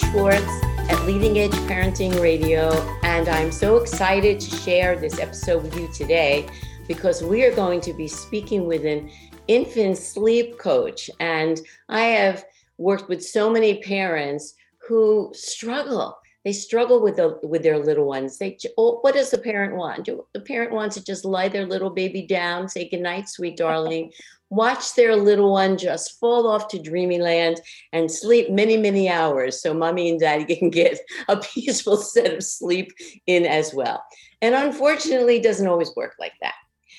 [0.00, 2.70] Schwartz at Leading Edge Parenting Radio,
[3.02, 6.48] and I'm so excited to share this episode with you today
[6.88, 9.10] because we are going to be speaking with an
[9.46, 11.10] infant sleep coach.
[11.20, 12.44] And I have
[12.78, 14.54] worked with so many parents
[14.88, 16.18] who struggle.
[16.44, 18.38] They struggle with the with their little ones.
[18.38, 20.06] They oh, what does the parent want?
[20.06, 24.12] Do the parent wants to just lie their little baby down, say goodnight, sweet darling,
[24.50, 27.60] watch their little one just fall off to dreamyland
[27.92, 32.42] and sleep many, many hours so mommy and daddy can get a peaceful set of
[32.42, 32.92] sleep
[33.26, 34.04] in as well.
[34.42, 36.54] And unfortunately, it doesn't always work like that.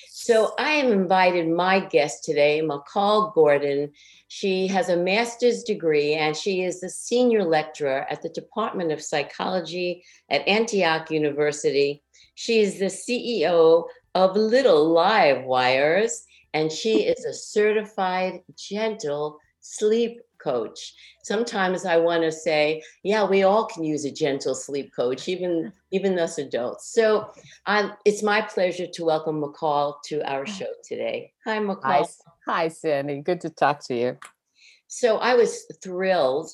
[0.09, 3.91] So I am invited my guest today, Macall Gordon.
[4.27, 9.02] She has a master's degree and she is the senior lecturer at the Department of
[9.02, 12.03] Psychology at Antioch University.
[12.36, 16.21] She is the CEO of Little Livewires
[16.53, 20.93] and she is a certified gentle sleep coach.
[21.23, 25.71] Sometimes I want to say, yeah, we all can use a gentle sleep coach, even
[25.91, 26.93] even us adults.
[26.93, 27.31] So
[27.67, 31.31] um, it's my pleasure to welcome Macall to our show today.
[31.45, 31.81] Hi, Macall.
[31.83, 32.03] Hi,
[32.47, 33.21] Hi, Sandi.
[33.21, 34.17] Good to talk to you.
[34.88, 36.49] So I was thrilled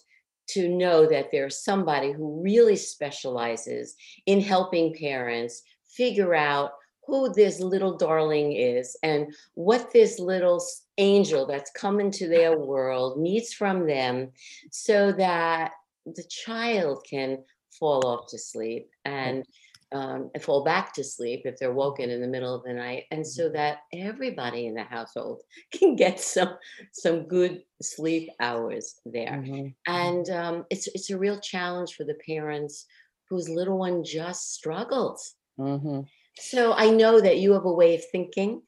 [0.49, 3.95] to know that there's somebody who really specializes
[4.25, 6.71] in helping parents figure out
[7.07, 10.61] who this little darling is and what this little
[10.97, 14.29] angel that's come into their world needs from them
[14.71, 15.71] so that
[16.05, 17.37] the child can
[17.71, 19.45] fall off to sleep and
[19.93, 23.25] um, fall back to sleep if they're woken in the middle of the night and
[23.25, 23.53] so mm-hmm.
[23.53, 25.41] that everybody in the household
[25.71, 26.57] can get some
[26.91, 29.53] some good sleep hours there mm-hmm.
[29.53, 29.93] mm-hmm.
[29.93, 32.85] and um, it's it's a real challenge for the parents
[33.29, 36.01] whose little one just struggles mm-hmm.
[36.39, 38.61] So I know that you have a way of thinking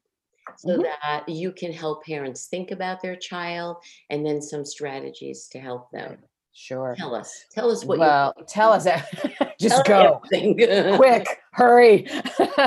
[0.57, 0.81] so mm-hmm.
[0.81, 3.77] that you can help parents think about their child
[4.09, 6.17] and then some strategies to help them.
[6.51, 6.95] Sure.
[6.97, 7.45] Tell us.
[7.51, 8.83] Tell us what well, you tell us
[9.61, 12.05] just tell go quick, hurry.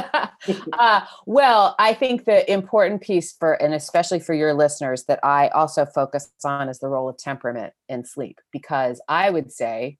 [0.72, 5.48] uh, well, I think the important piece for, and especially for your listeners, that I
[5.48, 9.98] also focus on is the role of temperament in sleep, because I would say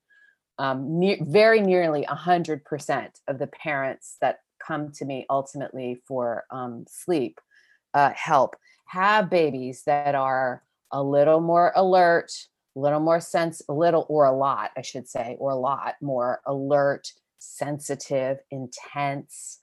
[0.59, 6.85] um, ne- very nearly 100% of the parents that come to me ultimately for um,
[6.89, 7.41] sleep
[7.95, 8.57] uh, help
[8.87, 12.33] have babies that are a little more alert
[12.77, 15.95] a little more sense a little or a lot i should say or a lot
[16.01, 17.13] more alert
[17.43, 19.59] sensitive intense.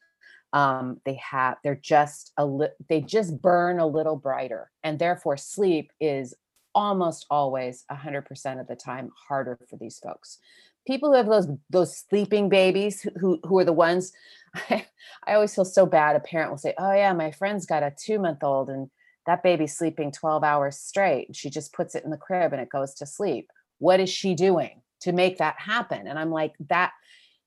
[0.52, 5.38] Um, they have they're just a li- they just burn a little brighter and therefore
[5.38, 6.34] sleep is
[6.74, 10.40] almost always 100% of the time harder for these folks.
[10.88, 14.12] People who have those those sleeping babies who who are the ones
[14.54, 14.86] I,
[15.28, 17.94] I always feel so bad a parent will say oh yeah my friend's got a
[17.98, 18.90] two month old and
[19.26, 22.70] that baby's sleeping 12 hours straight she just puts it in the crib and it
[22.70, 23.52] goes to sleep.
[23.78, 26.08] What is she doing to make that happen?
[26.08, 26.92] And i'm like that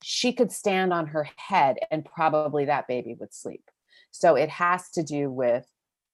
[0.03, 3.71] she could stand on her head and probably that baby would sleep.
[4.11, 5.67] So it has to do with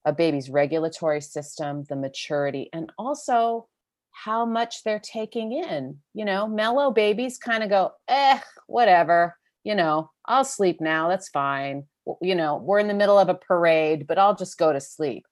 [0.04, 3.66] a baby's regulatory system the maturity and also
[4.12, 5.98] how much they're taking in.
[6.14, 9.37] You know, mellow babies kind of go, eh, whatever,
[9.68, 11.08] you know, I'll sleep now.
[11.08, 11.84] That's fine.
[12.22, 15.26] You know, we're in the middle of a parade, but I'll just go to sleep.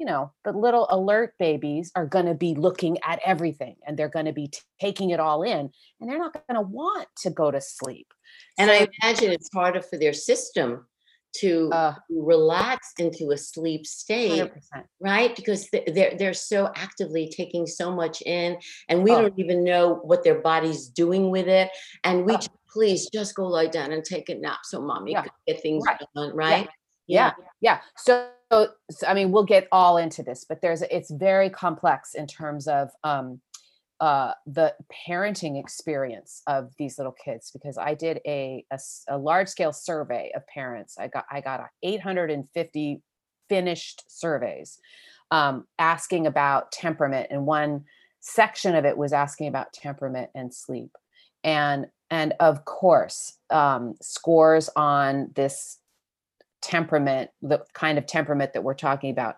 [0.00, 4.08] You know, but little alert babies are going to be looking at everything and they're
[4.08, 5.70] going to be t- taking it all in
[6.00, 8.08] and they're not going to want to go to sleep.
[8.58, 10.84] And so, I imagine it's harder for their system
[11.36, 14.84] to uh, relax into a sleep state 100%.
[15.00, 18.56] right because they're they're so actively taking so much in
[18.88, 19.22] and we oh.
[19.22, 21.68] don't even know what their body's doing with it
[22.04, 22.36] and we oh.
[22.36, 25.22] just, please just go lie down and take a nap so mommy yeah.
[25.22, 25.98] can get things right.
[26.14, 26.68] done right
[27.06, 27.32] yeah.
[27.60, 31.48] yeah yeah so, so i mean we'll get all into this but there's it's very
[31.48, 33.40] complex in terms of um
[33.98, 34.74] uh, the
[35.08, 38.78] parenting experience of these little kids because I did a, a,
[39.08, 40.96] a large scale survey of parents.
[40.98, 43.00] I got I got 850
[43.48, 44.78] finished surveys
[45.30, 47.84] um, asking about temperament, and one
[48.20, 50.90] section of it was asking about temperament and sleep,
[51.42, 55.78] and and of course um, scores on this
[56.62, 59.36] temperament, the kind of temperament that we're talking about,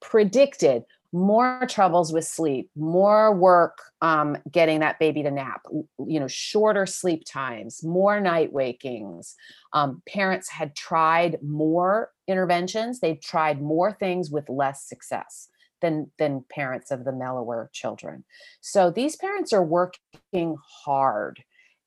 [0.00, 5.62] predicted more troubles with sleep, more work um, getting that baby to nap,
[6.06, 9.34] you know, shorter sleep times, more night wakings.
[9.72, 15.48] Um, parents had tried more interventions, they've tried more things with less success
[15.80, 18.24] than than parents of the mellower children.
[18.60, 21.42] So these parents are working hard,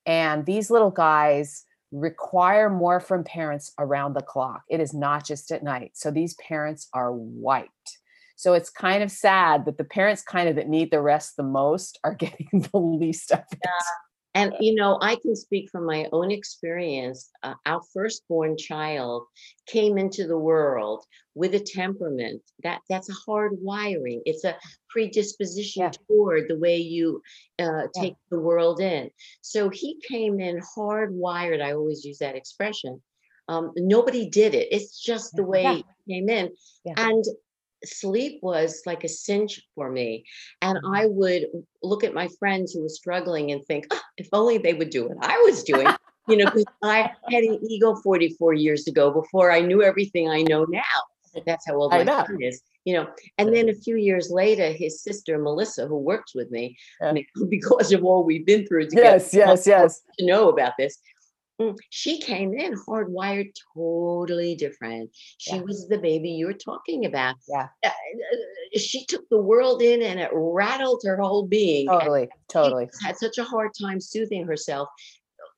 [0.05, 4.63] and these little guys require more from parents around the clock.
[4.69, 5.91] It is not just at night.
[5.93, 7.97] So these parents are wiped
[8.41, 11.43] so it's kind of sad that the parents kind of that need the rest the
[11.43, 13.59] most are getting the least of it.
[13.63, 13.71] Yeah.
[14.33, 17.29] And, you know, I can speak from my own experience.
[17.43, 19.25] Uh, our firstborn child
[19.67, 21.03] came into the world
[21.35, 24.21] with a temperament that that's a hard wiring.
[24.25, 24.55] It's a
[24.89, 25.91] predisposition yeah.
[26.07, 27.21] toward the way you
[27.59, 28.27] uh, take yeah.
[28.29, 29.09] the world in.
[29.41, 31.61] So he came in hardwired.
[31.61, 33.01] I always use that expression.
[33.47, 34.69] Um, nobody did it.
[34.71, 35.75] It's just the way yeah.
[36.05, 36.51] he came in.
[36.95, 37.25] And
[37.83, 40.23] sleep was like a cinch for me.
[40.61, 40.93] And mm-hmm.
[40.93, 41.47] I would
[41.81, 45.07] look at my friends who were struggling and think, oh, if only they would do
[45.07, 45.87] what I was doing.
[46.27, 50.43] you know, because I had an ego 44 years ago before I knew everything I
[50.43, 50.81] know now.
[51.45, 52.61] That's how old my son is.
[52.83, 53.07] You know,
[53.37, 57.13] and then a few years later, his sister Melissa, who works with me, yeah.
[57.49, 60.97] because of all we've been through together, yes, yes, yes, to know about this,
[61.89, 65.09] she came in hardwired totally different.
[65.37, 65.61] She yeah.
[65.61, 67.35] was the baby you were talking about.
[67.47, 67.67] Yeah.
[67.83, 71.87] Uh, uh, she took the world in and it rattled her whole being.
[71.87, 72.29] Totally.
[72.49, 72.89] Totally.
[73.03, 74.87] had such a hard time soothing herself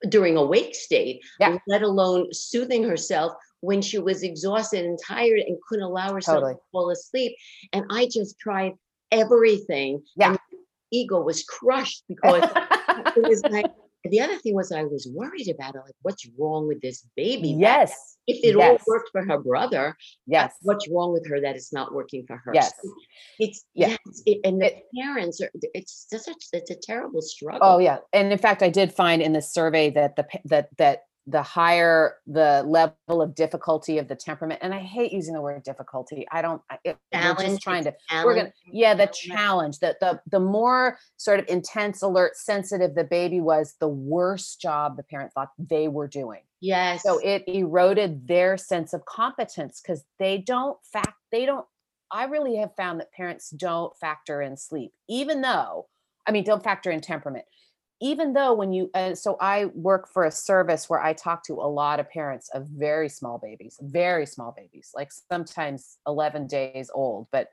[0.10, 1.58] during a wake state, yeah.
[1.68, 6.56] let alone soothing herself when she was exhausted and tired and couldn't allow herself totally.
[6.56, 7.36] to fall asleep.
[7.72, 8.74] And I just tried
[9.12, 10.04] everything.
[10.18, 10.36] Yeah.
[10.92, 12.44] ego was crushed because
[13.16, 13.72] it was like
[14.10, 17.56] the other thing was I was worried about it, like what's wrong with this baby?
[17.58, 18.18] Yes.
[18.28, 18.82] If it yes.
[18.82, 19.94] all worked for her brother, uh,
[20.28, 20.54] yes.
[20.62, 22.52] What's wrong with her that it's not working for her?
[22.54, 22.74] Yes.
[22.82, 22.94] So
[23.40, 25.50] it's yes, it, and the it, parents are.
[25.74, 26.36] It's such.
[26.52, 27.60] It's a terrible oh, struggle.
[27.62, 31.00] Oh yeah, and in fact, I did find in the survey that the that that
[31.26, 35.64] the higher the level of difficulty of the temperament and i hate using the word
[35.64, 38.26] difficulty i don't it, we're just trying to challenge.
[38.26, 43.04] we're gonna yeah the challenge that the the more sort of intense alert sensitive the
[43.06, 48.28] baby was the worse job the parent thought they were doing yes so it eroded
[48.28, 51.66] their sense of competence because they don't fact they don't
[52.12, 55.88] i really have found that parents don't factor in sleep even though
[56.28, 57.46] i mean don't factor in temperament
[58.04, 61.54] even though when you uh, so i work for a service where i talk to
[61.54, 66.92] a lot of parents of very small babies very small babies like sometimes 11 days
[66.94, 67.48] old but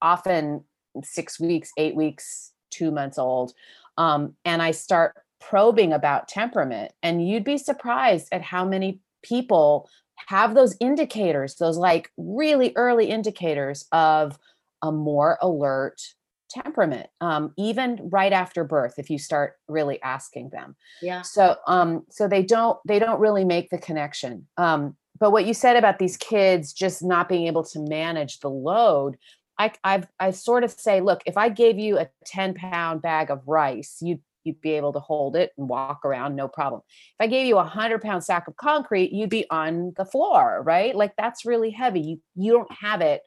[0.00, 0.64] often
[1.02, 3.52] six weeks eight weeks two months old
[3.98, 9.88] um, and i start probing about temperament and you'd be surprised at how many people
[10.28, 14.38] have those indicators those like really early indicators of
[14.82, 16.00] a more alert
[16.48, 20.76] temperament um, even right after birth if you start really asking them.
[21.02, 21.22] Yeah.
[21.22, 24.46] So um so they don't they don't really make the connection.
[24.56, 28.50] Um but what you said about these kids just not being able to manage the
[28.50, 29.16] load
[29.58, 33.28] i i've i sort of say look if i gave you a 10 pound bag
[33.30, 36.80] of rice you'd you'd be able to hold it and walk around no problem.
[36.88, 40.62] If i gave you a 100 pound sack of concrete you'd be on the floor
[40.64, 40.96] right?
[40.96, 42.00] Like that's really heavy.
[42.00, 43.22] You you don't have it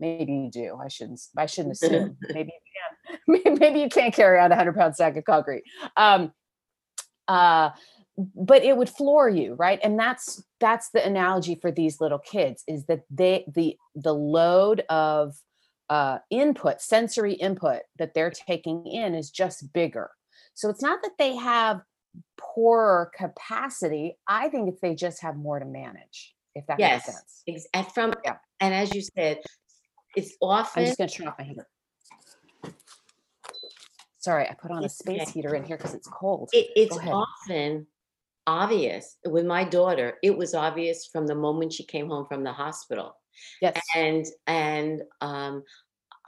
[0.00, 0.78] maybe you do.
[0.82, 1.20] I shouldn't.
[1.36, 2.16] I shouldn't assume.
[2.28, 3.56] maybe you can.
[3.58, 5.64] Maybe you can't carry around a hundred pound sack of concrete.
[5.96, 6.32] Um,
[7.28, 7.70] uh,
[8.34, 9.78] but it would floor you, right?
[9.82, 14.84] And that's that's the analogy for these little kids is that they the the load
[14.88, 15.36] of
[15.88, 20.10] uh, input, sensory input that they're taking in is just bigger.
[20.54, 21.82] So it's not that they have
[22.38, 24.16] poorer capacity.
[24.26, 26.34] I think it's they just have more to manage.
[26.54, 27.06] If that yes.
[27.06, 27.66] makes sense.
[27.74, 28.36] Ex- from yeah.
[28.58, 29.38] and as you said,
[30.16, 30.82] it's often.
[30.82, 31.66] I'm just going to turn off my heater.
[34.18, 35.30] Sorry, I put on a space okay.
[35.30, 36.50] heater in here because it's cold.
[36.52, 37.86] It, it's often
[38.46, 40.18] obvious with my daughter.
[40.22, 43.16] It was obvious from the moment she came home from the hospital.
[43.62, 45.62] Yes, and and um,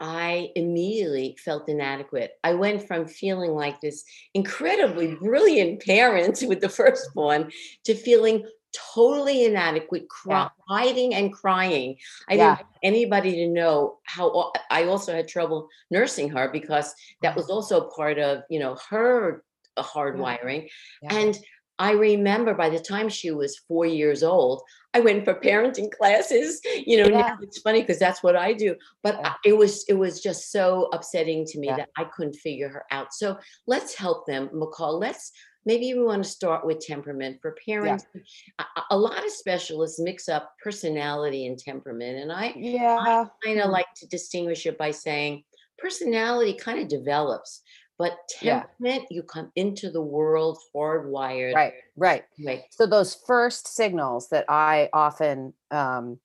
[0.01, 2.33] I immediately felt inadequate.
[2.43, 7.53] I went from feeling like this incredibly brilliant parent with the firstborn
[7.85, 10.49] to feeling totally inadequate, cry, yeah.
[10.69, 11.97] hiding and crying.
[12.29, 12.57] I yeah.
[12.57, 17.47] didn't want anybody to know how I also had trouble nursing her because that was
[17.47, 17.55] mm-hmm.
[17.55, 19.45] also part of, you know, her
[19.77, 20.69] uh, hardwiring.
[21.03, 21.15] Yeah.
[21.17, 21.39] And
[21.79, 24.63] I remember by the time she was four years old,
[24.95, 26.61] I went for parenting classes.
[26.87, 27.37] You know, yeah.
[27.41, 28.77] it's funny because that's what I do.
[29.03, 29.35] But yeah.
[29.45, 31.77] it was it was just so upsetting to me yeah.
[31.77, 33.13] that I couldn't figure her out.
[33.13, 35.01] So let's help them, Macall.
[35.01, 35.33] Let's
[35.65, 38.65] maybe we want to start with temperament for parents yeah.
[38.77, 43.61] a, a, lot of specialists mix up personality and temperament and i yeah i kind
[43.61, 43.73] of mm.
[43.73, 45.43] like to distinguish it by saying
[45.79, 47.63] personality kind of develops
[47.99, 48.99] but temperament yeah.
[49.11, 54.89] you come into the world hardwired right right right so those first signals that i
[54.93, 56.19] often um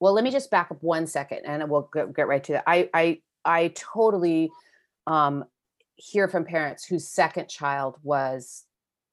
[0.00, 2.64] well let me just back up one second and we'll get, get right to that
[2.66, 4.50] i i i totally
[5.06, 5.44] um
[6.00, 8.64] hear from parents whose second child was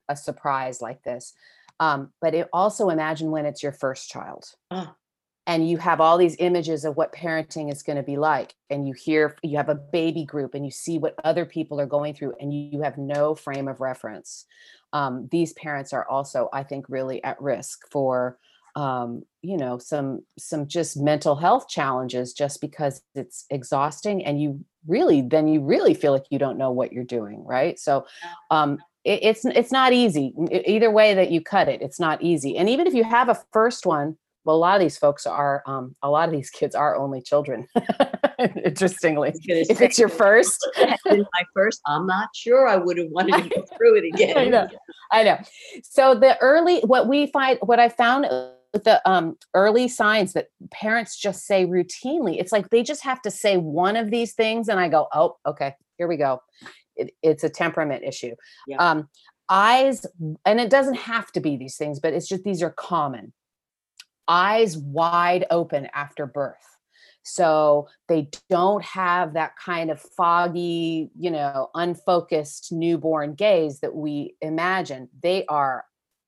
[0.10, 1.34] a surprise like this.
[1.80, 4.46] Um, but it also imagine when it's your first child.
[4.72, 4.94] Oh.
[5.46, 8.88] and you have all these images of what parenting is going to be like and
[8.88, 12.14] you hear you have a baby group and you see what other people are going
[12.14, 14.46] through and you, you have no frame of reference
[14.94, 18.38] um, these parents are also i think really at risk for
[18.76, 24.64] um, you know some some just mental health challenges just because it's exhausting and you
[24.88, 27.80] really then you really feel like you don't know what you're doing right?
[27.80, 28.06] So
[28.52, 30.34] um, it, it's it's not easy
[30.66, 32.58] either way that you cut it it's not easy.
[32.58, 35.64] And even if you have a first one well a lot of these folks are
[35.66, 37.68] um, a lot of these kids are only children
[38.66, 39.34] interestingly.
[39.46, 43.66] If it's your first my first i'm not sure i would have wanted to go
[43.78, 44.38] through it again.
[44.38, 44.68] i know
[45.12, 45.38] i know.
[45.84, 48.26] So the early what we find what i found
[48.74, 52.40] the um, early signs that parents just say routinely.
[52.40, 55.38] It's like they just have to say one of these things, and I go, "Oh,
[55.46, 56.42] okay, here we go."
[56.96, 58.36] It, it's a temperament issue.
[58.68, 58.78] Yeah.
[58.78, 59.10] Um,
[59.50, 60.06] eyes,
[60.46, 63.34] and it doesn't have to be these things, but it's just these are common.
[64.28, 66.58] Eyes wide open after birth.
[67.24, 74.36] So they don't have that kind of foggy, you know, unfocused newborn gaze that we
[74.42, 75.10] imagine.
[75.22, 75.84] They are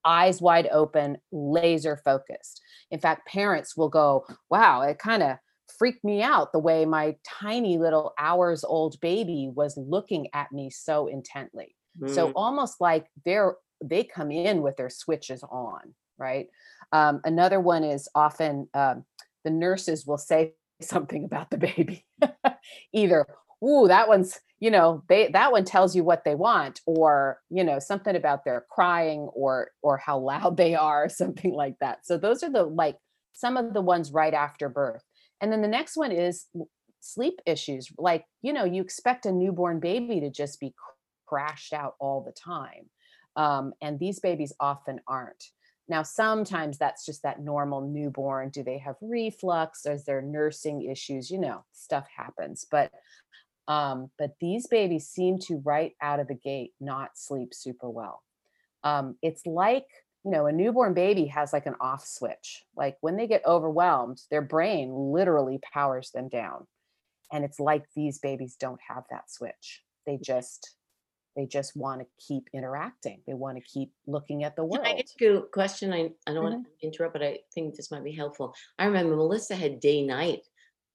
[0.09, 2.61] eyes wide open, laser focused.
[2.89, 5.37] In fact, parents will go, wow, it kind of
[5.77, 10.71] freaked me out the way my tiny little hours old baby was looking at me
[10.71, 11.75] so intently.
[12.01, 12.09] Mm.
[12.09, 16.47] So almost like they're they come in with their switches on, right?
[16.91, 19.05] Um, another one is often um,
[19.45, 22.05] the nurses will say something about the baby,
[22.93, 23.25] either,
[23.63, 27.63] "Ooh, that one's you know they that one tells you what they want or you
[27.63, 32.05] know something about their crying or or how loud they are something like that.
[32.05, 32.97] So those are the like
[33.33, 35.03] some of the ones right after birth.
[35.41, 36.47] And then the next one is
[36.99, 37.89] sleep issues.
[37.97, 40.73] Like you know you expect a newborn baby to just be
[41.27, 42.89] crashed out all the time
[43.35, 45.45] um, and these babies often aren't.
[45.87, 48.49] Now sometimes that's just that normal newborn.
[48.49, 49.85] Do they have reflux?
[49.85, 51.31] Is there nursing issues?
[51.31, 52.65] You know stuff happens.
[52.69, 52.91] But
[53.69, 58.23] um, but these babies seem to right out of the gate not sleep super well.
[58.83, 59.85] Um, it's like,
[60.25, 62.63] you know, a newborn baby has like an off switch.
[62.75, 66.65] Like when they get overwhelmed, their brain literally powers them down.
[67.31, 69.83] And it's like these babies don't have that switch.
[70.07, 70.75] They just
[71.35, 73.21] they just want to keep interacting.
[73.27, 74.83] They want to keep looking at the world.
[74.83, 75.93] Can I ask you a question?
[75.93, 76.43] I, I don't mm-hmm.
[76.43, 78.55] want to interrupt, but I think this might be helpful.
[78.79, 80.41] I remember Melissa had day night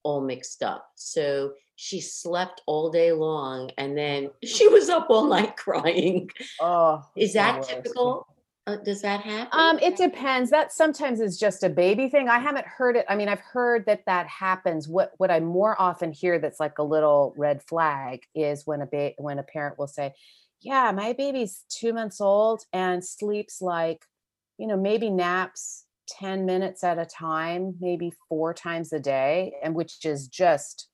[0.02, 0.86] all mixed up.
[0.96, 6.30] So she slept all day long and then she was up all night crying.
[6.60, 8.26] Oh, is that typical?
[8.66, 9.60] Uh, does that happen?
[9.60, 10.50] Um, it depends.
[10.50, 12.30] That sometimes is just a baby thing.
[12.30, 13.04] I haven't heard it.
[13.10, 14.88] I mean, I've heard that that happens.
[14.88, 18.86] What what I more often hear that's like a little red flag is when a
[18.86, 20.14] ba- when a parent will say,
[20.60, 24.06] "Yeah, my baby's two months old and sleeps like,
[24.56, 29.74] you know, maybe naps 10 minutes at a time, maybe four times a day, and
[29.74, 30.88] which is just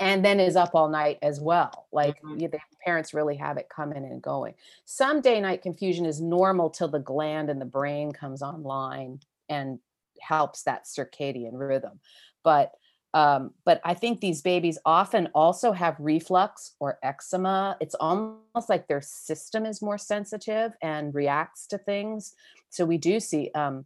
[0.00, 1.86] and then is up all night as well.
[1.92, 2.38] Like mm-hmm.
[2.38, 4.54] the parents really have it coming and going.
[4.84, 9.78] Some day night confusion is normal till the gland in the brain comes online and
[10.20, 12.00] helps that circadian rhythm.
[12.42, 12.72] But
[13.14, 17.76] um, but I think these babies often also have reflux or eczema.
[17.78, 22.34] It's almost like their system is more sensitive and reacts to things.
[22.70, 23.84] So we do see um,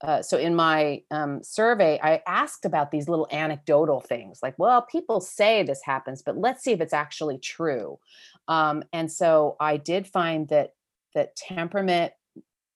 [0.00, 4.82] uh, so in my um, survey, I asked about these little anecdotal things like, well,
[4.82, 7.98] people say this happens, but let's see if it's actually true.
[8.46, 10.74] Um, and so I did find that
[11.14, 12.12] that temperament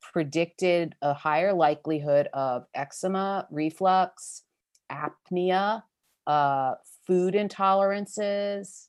[0.01, 4.43] predicted a higher likelihood of eczema, reflux,
[4.91, 5.85] apnea,
[6.27, 6.75] uh,
[7.07, 8.89] food intolerances.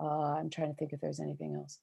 [0.00, 1.78] Uh, I'm trying to think if there's anything else.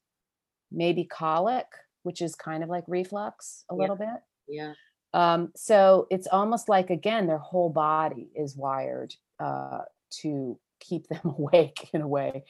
[0.72, 1.68] Maybe colic,
[2.04, 3.82] which is kind of like reflux a yeah.
[3.82, 4.22] little bit.
[4.48, 4.74] Yeah.
[5.15, 9.84] Um, so it's almost like again, their whole body is wired uh,
[10.22, 12.43] to keep them awake in a way.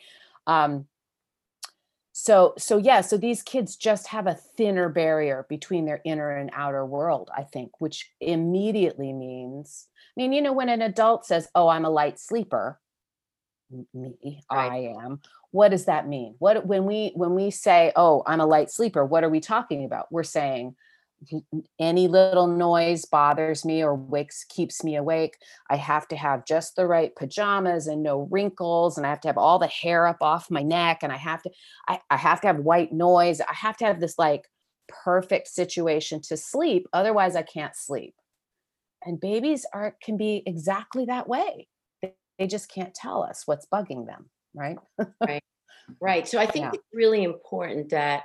[0.47, 0.87] Um,
[2.11, 6.49] so so yeah, so these kids just have a thinner barrier between their inner and
[6.53, 11.47] outer world, I think, which immediately means, I mean, you know, when an adult says,
[11.53, 12.79] "Oh, I'm a light sleeper,"
[13.93, 14.71] me, right.
[14.71, 15.19] I am.
[15.51, 16.35] What does that mean?
[16.39, 19.85] What when we when we say, "Oh, I'm a light sleeper," what are we talking
[19.85, 20.11] about?
[20.11, 20.75] We're saying
[21.79, 25.37] any little noise bothers me or wakes keeps me awake
[25.69, 29.27] i have to have just the right pajamas and no wrinkles and i have to
[29.27, 31.49] have all the hair up off my neck and i have to
[31.87, 34.45] i, I have to have white noise i have to have this like
[34.87, 38.13] perfect situation to sleep otherwise i can't sleep.
[39.03, 41.67] And babies are can be exactly that way.
[42.01, 44.77] They, they just can't tell us what's bugging them right?
[45.21, 45.43] Right
[46.01, 46.27] right.
[46.27, 46.71] So i think yeah.
[46.73, 48.23] it's really important that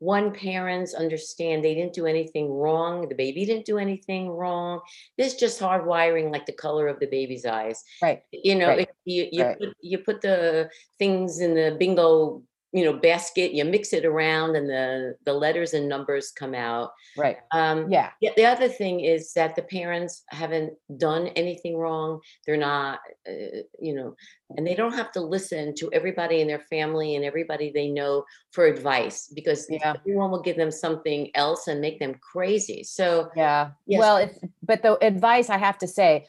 [0.00, 4.80] one parents understand they didn't do anything wrong the baby didn't do anything wrong
[5.16, 8.88] This just hardwiring like the color of the baby's eyes right you know right.
[9.04, 9.58] you you, right.
[9.58, 14.56] put, you put the things in the bingo you know basket you mix it around
[14.56, 16.92] and the the letters and numbers come out.
[17.16, 17.38] Right.
[17.52, 22.20] Um yeah the other thing is that the parents haven't done anything wrong.
[22.46, 24.14] They're not uh, you know
[24.56, 28.24] and they don't have to listen to everybody in their family and everybody they know
[28.52, 29.94] for advice because yeah.
[29.96, 32.82] everyone will give them something else and make them crazy.
[32.82, 33.70] So yeah.
[33.86, 33.98] yes.
[33.98, 36.26] well it's but the advice i have to say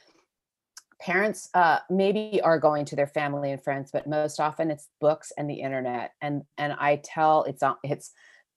[1.01, 5.31] parents uh, maybe are going to their family and friends but most often it's books
[5.37, 8.11] and the internet and and i tell it's it's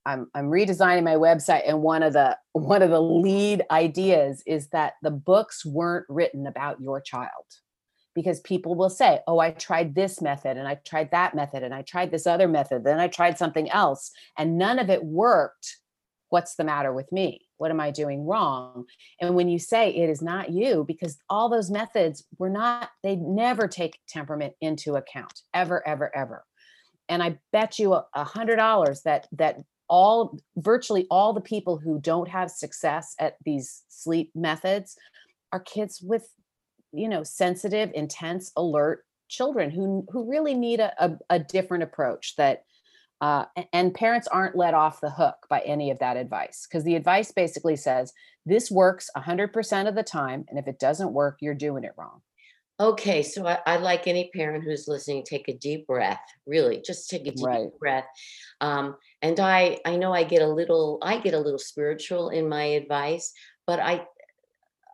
[0.06, 4.68] I'm, I'm redesigning my website and one of the one of the lead ideas is
[4.68, 7.30] that the books weren't written about your child
[8.14, 11.74] because people will say oh i tried this method and i tried that method and
[11.74, 15.78] i tried this other method then i tried something else and none of it worked
[16.28, 18.84] what's the matter with me what am I doing wrong?
[19.20, 23.16] And when you say it is not you, because all those methods were not, they
[23.16, 26.44] never take temperament into account, ever, ever, ever.
[27.08, 29.58] And I bet you a hundred dollars that that
[29.88, 34.96] all virtually all the people who don't have success at these sleep methods
[35.52, 36.26] are kids with
[36.92, 42.34] you know sensitive intense alert children who who really need a, a, a different approach
[42.36, 42.62] that
[43.20, 46.96] uh, and parents aren't let off the hook by any of that advice because the
[46.96, 48.12] advice basically says
[48.44, 50.44] this works 100% of the time.
[50.48, 52.20] And if it doesn't work, you're doing it wrong.
[52.80, 56.20] Okay, so I, I like any parent who's listening, take a deep breath.
[56.44, 57.68] Really, just take a deep right.
[57.78, 58.04] breath.
[58.60, 62.48] Um, and I, I know I get a little, I get a little spiritual in
[62.48, 63.32] my advice,
[63.64, 64.06] but I,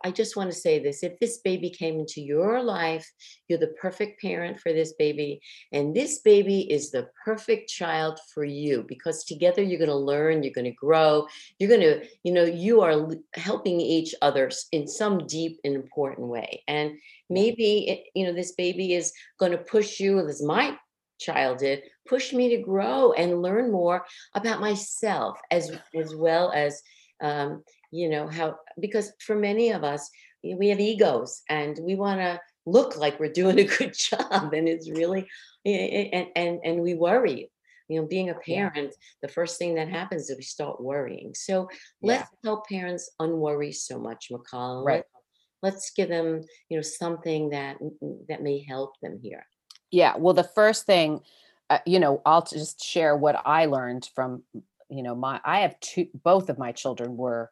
[0.03, 3.09] I just want to say this if this baby came into your life,
[3.47, 5.41] you're the perfect parent for this baby.
[5.71, 10.43] And this baby is the perfect child for you because together you're going to learn,
[10.43, 11.27] you're going to grow,
[11.59, 16.27] you're going to, you know, you are helping each other in some deep and important
[16.27, 16.63] way.
[16.67, 16.97] And
[17.29, 20.77] maybe, it, you know, this baby is going to push you, as my
[21.19, 26.81] child did, push me to grow and learn more about myself as, as well as
[27.21, 30.09] um, you know how because for many of us
[30.43, 34.67] we have egos and we want to look like we're doing a good job and
[34.67, 35.27] it's really
[35.65, 37.51] eh, eh, and and and we worry.
[37.89, 39.07] You know being a parent yeah.
[39.21, 41.33] the first thing that happens is we start worrying.
[41.35, 41.67] So
[42.01, 42.49] let's yeah.
[42.49, 45.03] help parents unworry so much Macall right.
[45.61, 49.45] Let, let's give them you know something that mm, mm, that may help them here.
[49.91, 51.19] Yeah well the first thing
[51.69, 54.43] uh, you know i'll just share what i learned from
[54.89, 57.49] you know my i have two both of my children were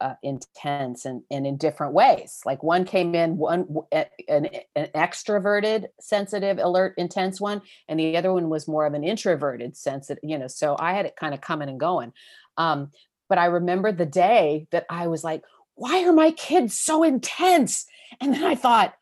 [0.00, 2.40] uh, intense and, and in different ways.
[2.44, 8.32] Like one came in one an, an extroverted, sensitive, alert, intense one, and the other
[8.32, 10.22] one was more of an introverted, sensitive.
[10.22, 12.12] You know, so I had it kind of coming and going.
[12.56, 12.90] Um,
[13.28, 15.42] but I remember the day that I was like,
[15.74, 17.86] "Why are my kids so intense?"
[18.20, 18.94] And then I thought,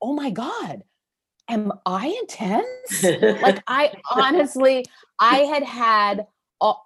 [0.00, 0.82] "Oh my god."
[1.48, 3.02] Am I intense?
[3.42, 4.86] like I honestly,
[5.18, 6.26] I had had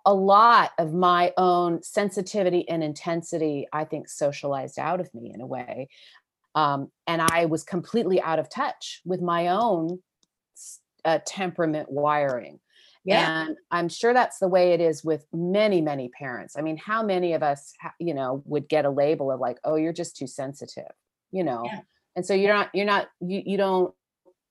[0.07, 5.41] a, lot of my own sensitivity and intensity, I think, socialized out of me in
[5.41, 5.89] a way.
[6.55, 10.03] Um, and I was completely out of touch with my own
[11.05, 12.59] uh, temperament wiring.
[13.05, 13.43] Yeah.
[13.43, 16.57] And I'm sure that's the way it is with many, many parents.
[16.59, 19.77] I mean, how many of us, you know, would get a label of like, oh,
[19.77, 20.91] you're just too sensitive,
[21.31, 21.63] you know?
[21.65, 21.81] Yeah.
[22.17, 23.95] And so you're not, you're not, you, you don't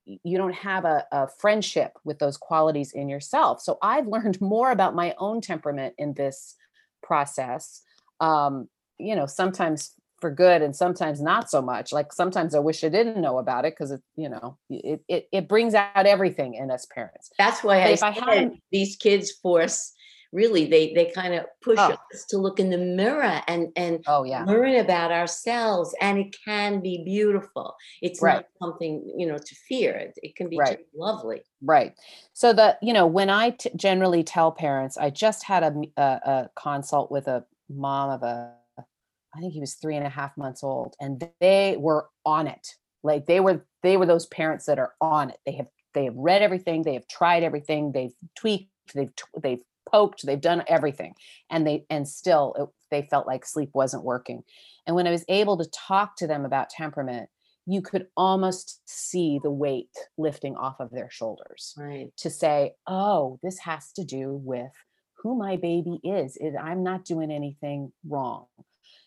[0.06, 3.60] you don't have a, a, friendship with those qualities in yourself.
[3.60, 6.54] So I've learned more about my own temperament in this
[7.02, 7.82] process.
[8.20, 11.92] Um, you know, sometimes for good and sometimes not so much.
[11.92, 15.28] Like sometimes I wish I didn't know about it because it, you know, it, it
[15.30, 17.30] it brings out everything in us parents.
[17.36, 19.92] That's why I, if I had these kids force
[20.32, 21.96] really they they kind of push oh.
[22.14, 24.44] us to look in the mirror and and oh yeah.
[24.44, 27.74] learn about ourselves and it can be beautiful.
[28.02, 28.36] It's right.
[28.36, 29.94] not something you know to fear.
[29.94, 30.80] It, it can be right.
[30.94, 31.42] lovely.
[31.62, 31.94] Right.
[32.32, 36.02] So the you know when I t- generally tell parents i just had a, a,
[36.02, 40.36] a consult with a mom of a i think he was three and a half
[40.36, 42.68] months old and they were on it.
[43.02, 45.38] Like they were they were those parents that are on it.
[45.46, 50.24] They have they have read everything they have tried everything they've tweaked they've they've poked
[50.26, 51.14] they've done everything
[51.50, 54.42] and they and still it, they felt like sleep wasn't working.
[54.86, 57.28] And when i was able to talk to them about temperament
[57.68, 62.10] you could almost see the weight lifting off of their shoulders right.
[62.16, 64.70] to say oh this has to do with
[65.18, 68.46] who my baby is it, i'm not doing anything wrong.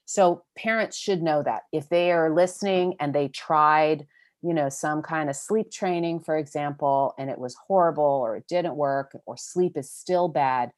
[0.10, 1.62] So parents should know that.
[1.72, 4.08] If they are listening and they tried
[4.42, 8.48] you know some kind of sleep training for example and it was horrible or it
[8.48, 10.72] didn't work or sleep is still bad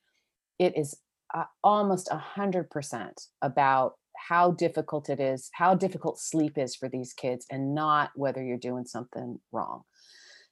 [0.60, 0.96] it is
[1.34, 3.94] uh, almost a hundred percent about
[4.28, 8.58] how difficult it is, how difficult sleep is for these kids, and not whether you're
[8.58, 9.84] doing something wrong.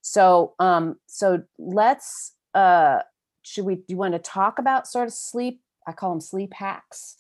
[0.02, 2.36] So, um, so let's.
[2.54, 3.00] Uh,
[3.44, 3.76] should we?
[3.76, 5.62] Do you want to talk about sort of sleep?
[5.88, 7.18] I call them sleep hacks.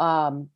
[0.00, 0.48] Um,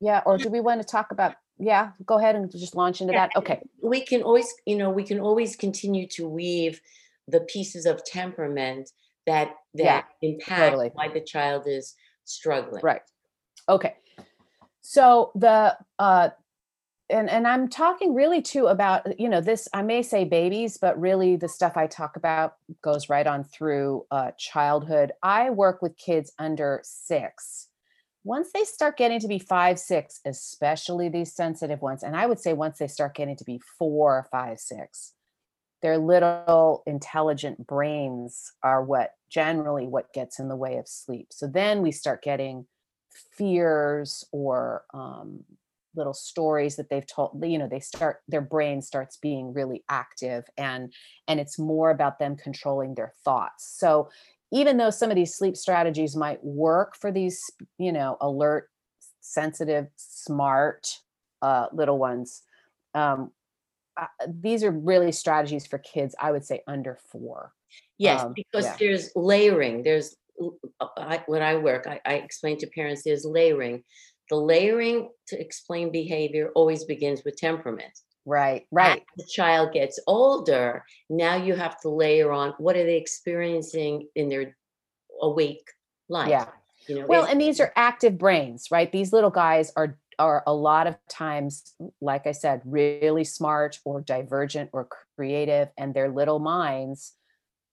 [0.00, 1.34] yeah, or do we want to talk about?
[1.60, 3.30] Yeah, go ahead and just launch into that.
[3.36, 6.80] Okay, we can always, you know, we can always continue to weave
[7.28, 8.90] the pieces of temperament
[9.26, 10.90] that that yeah, impact totally.
[10.94, 11.94] why the child is
[12.24, 12.82] struggling.
[12.82, 13.02] Right.
[13.68, 13.94] Okay.
[14.80, 16.30] So the uh
[17.10, 20.98] and and I'm talking really too about you know this I may say babies but
[21.00, 25.12] really the stuff I talk about goes right on through uh, childhood.
[25.22, 27.68] I work with kids under 6.
[28.24, 32.38] Once they start getting to be 5 6 especially these sensitive ones and I would
[32.38, 35.14] say once they start getting to be four, five, six,
[35.82, 41.28] their little intelligent brains are what generally what gets in the way of sleep.
[41.30, 42.66] So then we start getting
[43.36, 45.44] fears or um,
[45.94, 50.44] little stories that they've told you know they start their brain starts being really active
[50.56, 50.92] and
[51.26, 54.08] and it's more about them controlling their thoughts so
[54.52, 58.68] even though some of these sleep strategies might work for these you know alert
[59.20, 60.98] sensitive smart
[61.42, 62.42] uh, little ones
[62.94, 63.30] um,
[63.96, 67.52] uh, these are really strategies for kids i would say under four
[67.98, 68.76] yes um, because yeah.
[68.78, 70.16] there's layering there's
[70.80, 73.84] uh, I, when i work I, I explain to parents there's layering
[74.30, 77.92] the layering to explain behavior always begins with temperament.
[78.26, 79.00] Right, right.
[79.18, 84.08] As the child gets older, now you have to layer on what are they experiencing
[84.14, 84.56] in their
[85.22, 85.70] awake
[86.08, 86.28] life.
[86.28, 86.46] Yeah.
[86.88, 88.90] You know, well, and these are active brains, right?
[88.90, 94.02] These little guys are are a lot of times, like I said, really smart or
[94.02, 97.14] divergent or creative, and their little minds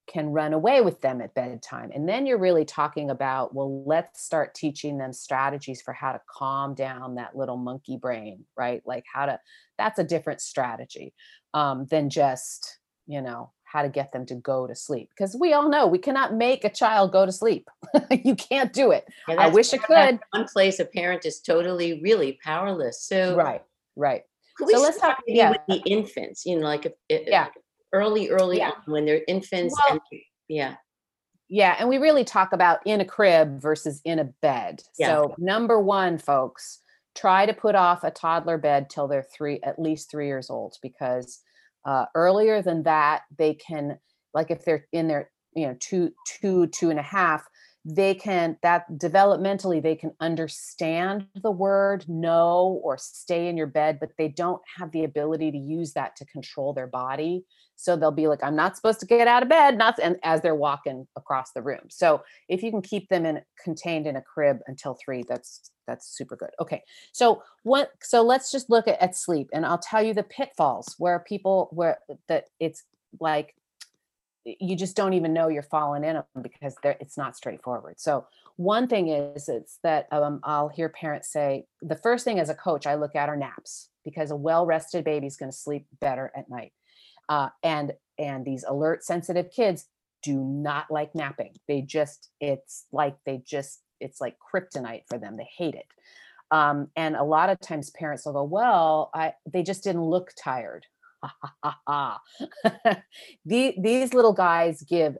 [0.08, 1.90] can run away with them at bedtime.
[1.94, 6.20] And then you're really talking about, well, let's start teaching them strategies for how to
[6.28, 8.82] calm down that little monkey brain, right?
[8.86, 9.38] Like how to,
[9.76, 11.12] that's a different strategy
[11.54, 15.10] um, than just, you know, how to get them to go to sleep.
[15.10, 17.68] Because we all know we cannot make a child go to sleep.
[18.10, 19.06] you can't do it.
[19.28, 20.18] I wish I could.
[20.30, 23.02] One place a parent is totally, really powerless.
[23.02, 23.62] So, right,
[23.94, 24.22] right.
[24.58, 25.50] so let's talk yeah.
[25.50, 27.48] with the infants, you know, like if, yeah
[27.92, 28.72] early, early yeah.
[28.86, 29.74] when they're infants.
[29.88, 30.74] Well, and, yeah.
[31.48, 31.76] Yeah.
[31.78, 34.82] And we really talk about in a crib versus in a bed.
[34.98, 35.08] Yeah.
[35.08, 36.80] So, number one, folks,
[37.16, 40.76] try to put off a toddler bed till they're three, at least three years old,
[40.82, 41.40] because
[41.84, 43.98] uh, earlier than that, they can,
[44.34, 47.44] like if they're in their, you know, two, two, two and a half,
[47.90, 53.98] they can that developmentally they can understand the word no or stay in your bed
[53.98, 57.44] but they don't have the ability to use that to control their body.
[57.76, 60.42] So they'll be like i'm not supposed to get out of bed not and as
[60.42, 61.86] they're walking across the room.
[61.88, 66.14] So if you can keep them in contained in a crib until 3 that's that's
[66.14, 66.50] super good.
[66.60, 70.24] Okay so what so let's just look at, at sleep and i'll tell you the
[70.24, 71.98] pitfalls where people where
[72.28, 72.84] that it's
[73.18, 73.54] like
[74.60, 77.94] you just don't even know you're falling in them because it's not straightforward.
[77.98, 82.48] So one thing is it's that um, I'll hear parents say the first thing as
[82.48, 85.86] a coach I look at are naps because a well-rested baby is going to sleep
[86.00, 86.72] better at night,
[87.28, 89.86] uh, and and these alert sensitive kids
[90.22, 91.54] do not like napping.
[91.68, 95.36] They just it's like they just it's like kryptonite for them.
[95.36, 95.86] They hate it.
[96.50, 100.32] Um, and a lot of times parents will go, well, I they just didn't look
[100.42, 100.86] tired.
[103.44, 105.16] the, these little guys give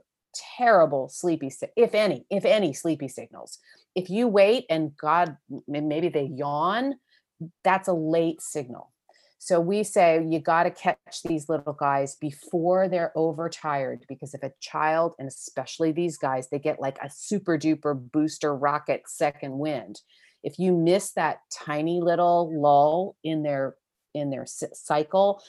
[0.57, 3.59] terrible sleepy if any if any sleepy signals.
[3.95, 6.95] If you wait and god maybe they yawn
[7.63, 8.91] that's a late signal.
[9.41, 14.43] So we say you got to catch these little guys before they're overtired because if
[14.43, 19.57] a child and especially these guys they get like a super duper booster rocket second
[19.57, 20.01] wind.
[20.43, 23.75] If you miss that tiny little lull in their
[24.13, 25.41] in their cycle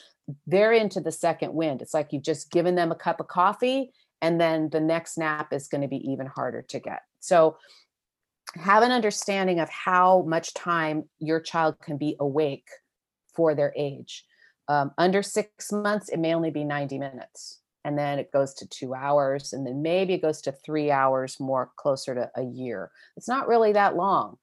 [0.47, 1.81] they're into the second wind.
[1.81, 5.51] It's like you've just given them a cup of coffee, and then the next nap
[5.53, 7.01] is going to be even harder to get.
[7.19, 7.57] So,
[8.55, 12.67] have an understanding of how much time your child can be awake
[13.33, 14.25] for their age.
[14.67, 17.59] Um, under six months, it may only be 90 minutes.
[17.85, 21.39] And then it goes to two hours, and then maybe it goes to three hours
[21.39, 22.91] more closer to a year.
[23.15, 24.37] It's not really that long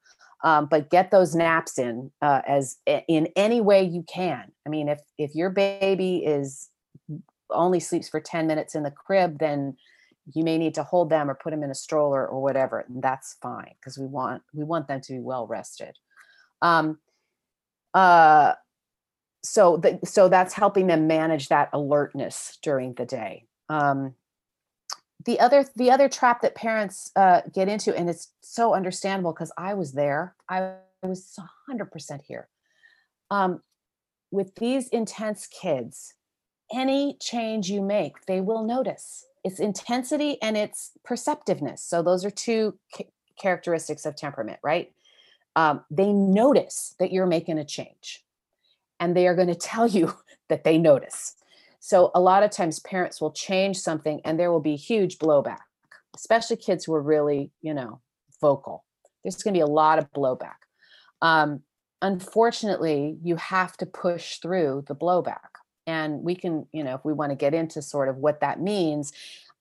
[0.45, 4.53] um, but get those naps in uh, as in any way you can.
[4.67, 6.69] I mean, if if your baby is
[7.51, 9.77] only sleeps for 10 minutes in the crib, then
[10.35, 13.03] you may need to hold them or put them in a stroller or whatever, and
[13.03, 15.97] that's fine because we want we want them to be well rested.
[16.61, 16.99] Um,
[17.95, 18.55] uh,
[19.43, 23.47] so the, so that's helping them manage that alertness during the day.
[23.69, 24.15] Um,
[25.29, 29.53] the other the other trap that parents uh, get into and it's so understandable because
[29.59, 30.35] i was there.
[30.49, 31.39] I was
[31.71, 32.49] 100% here.
[33.31, 33.61] Um,
[34.31, 36.15] with these intense kids
[36.73, 39.27] any change you make they will notice.
[39.45, 41.83] It's intensity and it's perceptiveness.
[41.83, 42.79] So those are two
[43.39, 44.95] characteristics of temperament right?
[45.57, 48.25] Um, they notice that you're making a change
[48.99, 50.15] and they are going to tell you
[50.49, 51.35] that they notice
[51.81, 55.59] so a lot of times parents will change something and there will be huge blowback,
[56.15, 58.01] especially kids who are really, you know,
[58.41, 58.85] vocal.
[59.23, 60.57] There's going to be a lot of blowback.
[61.23, 61.63] Um,
[62.03, 65.39] unfortunately, you have to push through the blowback.
[65.87, 68.61] And we can, you know, if we want to get into sort of what that
[68.61, 69.13] means,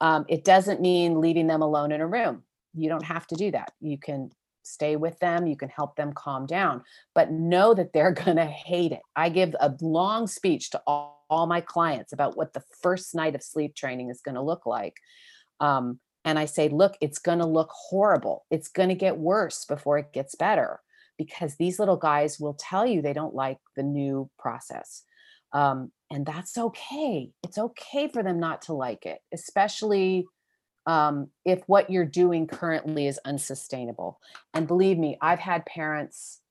[0.02, 2.44] um, it doesn't mean leaving them alone in a room.
[2.76, 3.72] You don't have to do that.
[3.80, 4.32] You can
[4.68, 6.84] stay with them, you can help them calm down,
[7.16, 9.02] but know that they're going to hate it.
[9.16, 13.36] I give a long speech to all all my clients about what the first night
[13.36, 14.96] of sleep training is going to look like.
[15.60, 18.46] Um, and I say, look, it's going to look horrible.
[18.52, 20.82] It's going to get worse before it gets better
[21.18, 25.04] because these little guys will tell you they don't like the new process.
[25.54, 27.32] Um, and that's okay.
[27.44, 30.26] It's okay for them not to like it, especially
[30.88, 34.20] um, if what you're doing currently is unsustainable.
[34.54, 36.42] And believe me, I've had parents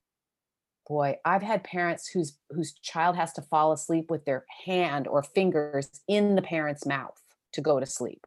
[0.89, 5.23] boy i've had parents whose whose child has to fall asleep with their hand or
[5.23, 7.21] fingers in the parent's mouth
[7.53, 8.27] to go to sleep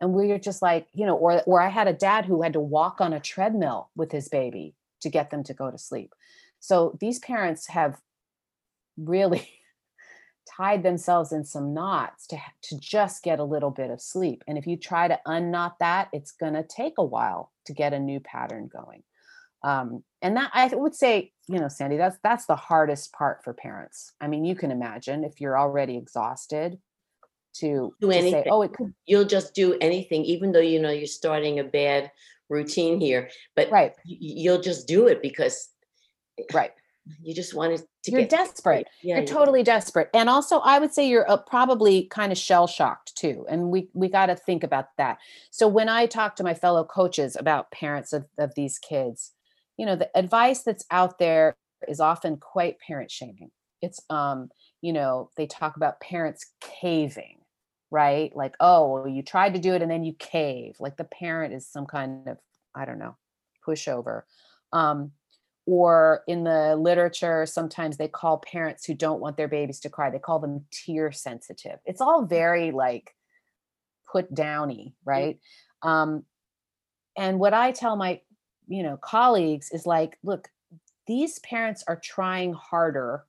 [0.00, 2.60] and we're just like you know or or i had a dad who had to
[2.60, 6.14] walk on a treadmill with his baby to get them to go to sleep
[6.58, 8.00] so these parents have
[8.96, 9.48] really
[10.56, 14.56] tied themselves in some knots to to just get a little bit of sleep and
[14.56, 17.98] if you try to unknot that it's going to take a while to get a
[17.98, 19.02] new pattern going
[19.64, 23.52] um, and that i would say you know Sandi that's that's the hardest part for
[23.52, 26.78] parents i mean you can imagine if you're already exhausted
[27.54, 28.44] to, do to anything.
[28.44, 31.64] say oh it could You'll just do anything, even though you know you're starting a
[31.64, 32.10] bad
[32.48, 33.30] routine here.
[33.56, 35.68] But right you'll just do it because
[36.52, 36.72] right
[37.22, 38.86] you just wanted to you're get desperate.
[39.02, 40.10] Yeah, you're you- totally desperate.
[40.14, 43.88] And also i would say you're uh, probably kind of shell shocked too and we
[43.92, 45.18] we got to think about that.
[45.50, 49.32] So when i talk to my fellow coaches about parents of, of these kids
[49.76, 53.50] you know the advice that's out there is often quite parent shaming.
[53.80, 54.48] It's um
[54.80, 57.36] you know they talk about parents caving
[57.90, 58.36] right?
[58.36, 60.74] Like oh well you tried to do it and then you cave.
[60.78, 62.36] Like the parent is some kind of
[62.74, 63.16] i don't know
[63.66, 64.22] pushover.
[64.72, 65.12] Um
[65.68, 70.08] or in the literature sometimes they call parents who don't want their babies to cry
[70.08, 71.78] they call them tear sensitive.
[71.84, 73.14] It's all very like
[74.10, 75.38] put downy right?
[75.82, 76.24] Um
[77.16, 78.20] and what i tell my
[78.68, 80.48] you know colleagues is like look
[81.06, 83.24] these parents are trying harder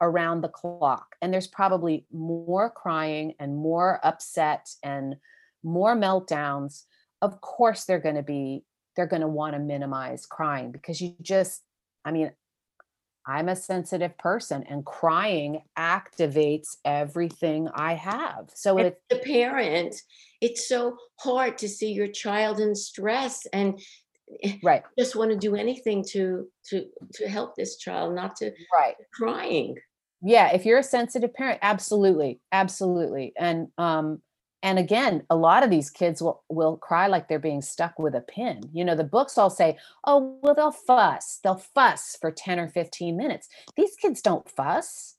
[0.00, 5.16] around the clock and there's probably more crying and more upset and
[5.62, 6.84] more meltdowns.
[7.20, 8.64] Of course they're going to be
[8.96, 11.62] they're going to want to minimize crying because you just
[12.04, 12.30] i mean
[13.26, 18.50] i'm a sensitive person and crying activates everything i have.
[18.54, 19.94] So it's the parent,
[20.40, 23.80] it's so hard to see your child in stress and
[24.62, 24.82] right.
[24.98, 28.94] just want to do anything to to to help this child not to right.
[29.14, 29.76] crying.
[30.22, 33.32] yeah if you're a sensitive parent absolutely absolutely.
[33.38, 34.20] And um
[34.62, 38.14] and again a lot of these kids will will cry like they're being stuck with
[38.14, 38.62] a pin.
[38.72, 41.40] You know the books all say oh well they'll fuss.
[41.42, 43.48] They'll fuss for 10 or 15 minutes.
[43.76, 45.16] These kids don't fuss.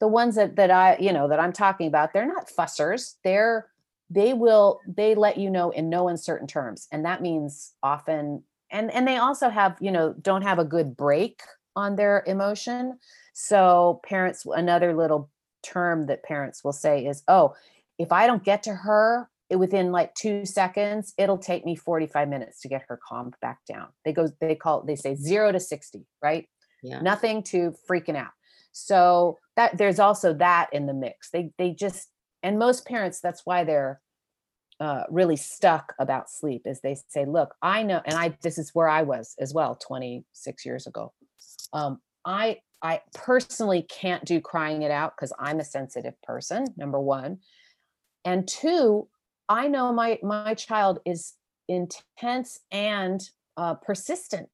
[0.00, 3.14] The ones that that i you know that i'm talking about they're not fussers.
[3.24, 3.68] They're
[4.10, 6.88] they will they let you know in no uncertain terms.
[6.92, 10.96] And that means often and and they also have you know don't have a good
[10.96, 11.42] break
[11.76, 12.98] on their emotion.
[13.32, 15.30] So parents another little
[15.62, 17.54] term that parents will say is oh
[18.02, 22.28] if i don't get to her it- within like 2 seconds it'll take me 45
[22.28, 23.88] minutes to get her calmed back down.
[24.04, 26.48] They go they call they say 0 to 60 right?
[26.82, 27.00] Yeah.
[27.00, 28.32] nothing to freaking out.
[28.72, 31.30] So that there's also that in the mix.
[31.30, 32.08] They they just
[32.42, 34.00] and most parents that's why they're
[34.80, 38.70] uh, really stuck about sleep is they say look i know and i this is
[38.74, 41.12] where i was as well 26 years ago.
[41.72, 46.98] Um, i i personally can't do crying it out because i'm a sensitive person number
[46.98, 47.38] one
[48.24, 49.08] and two
[49.48, 51.34] i know my my child is
[51.68, 54.48] intense and uh, persistent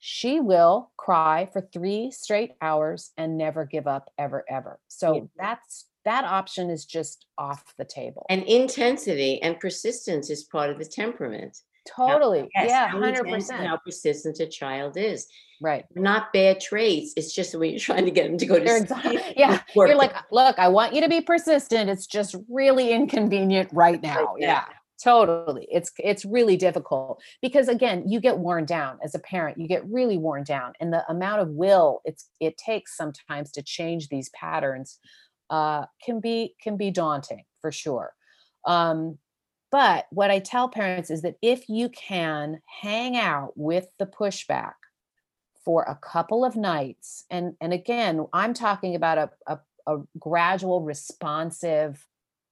[0.00, 5.20] she will cry for three straight hours and never give up ever ever so Yeah.
[5.36, 10.78] that's that option is just off the table And intensity and persistence is part of
[10.78, 11.58] the temperament.
[11.86, 15.26] Totally Yes, yeah 100% How persistent a child is.
[15.60, 17.12] right Not bad traits.
[17.16, 20.14] It's just when you're trying to get them to go to You're yeah you're like
[20.30, 24.34] look i want you to be persistent it's just really inconvenient right now now.
[24.38, 24.64] yeah
[25.02, 29.68] totally it's it's really difficult because again you get worn down as a parent you
[29.68, 34.08] get really worn down and the amount of will it's it takes sometimes to change
[34.08, 34.98] these patterns
[35.50, 38.12] uh, can be can be daunting for sure
[38.66, 39.18] um,
[39.70, 44.74] but what i tell parents is that if you can hang out with the pushback
[45.64, 50.82] for a couple of nights and and again i'm talking about a, a, a gradual
[50.82, 52.06] responsive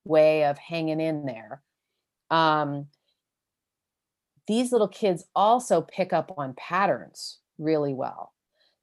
[0.04, 1.62] way of hanging in there
[2.30, 2.88] um,
[4.46, 8.32] these little kids also pick up on patterns really well.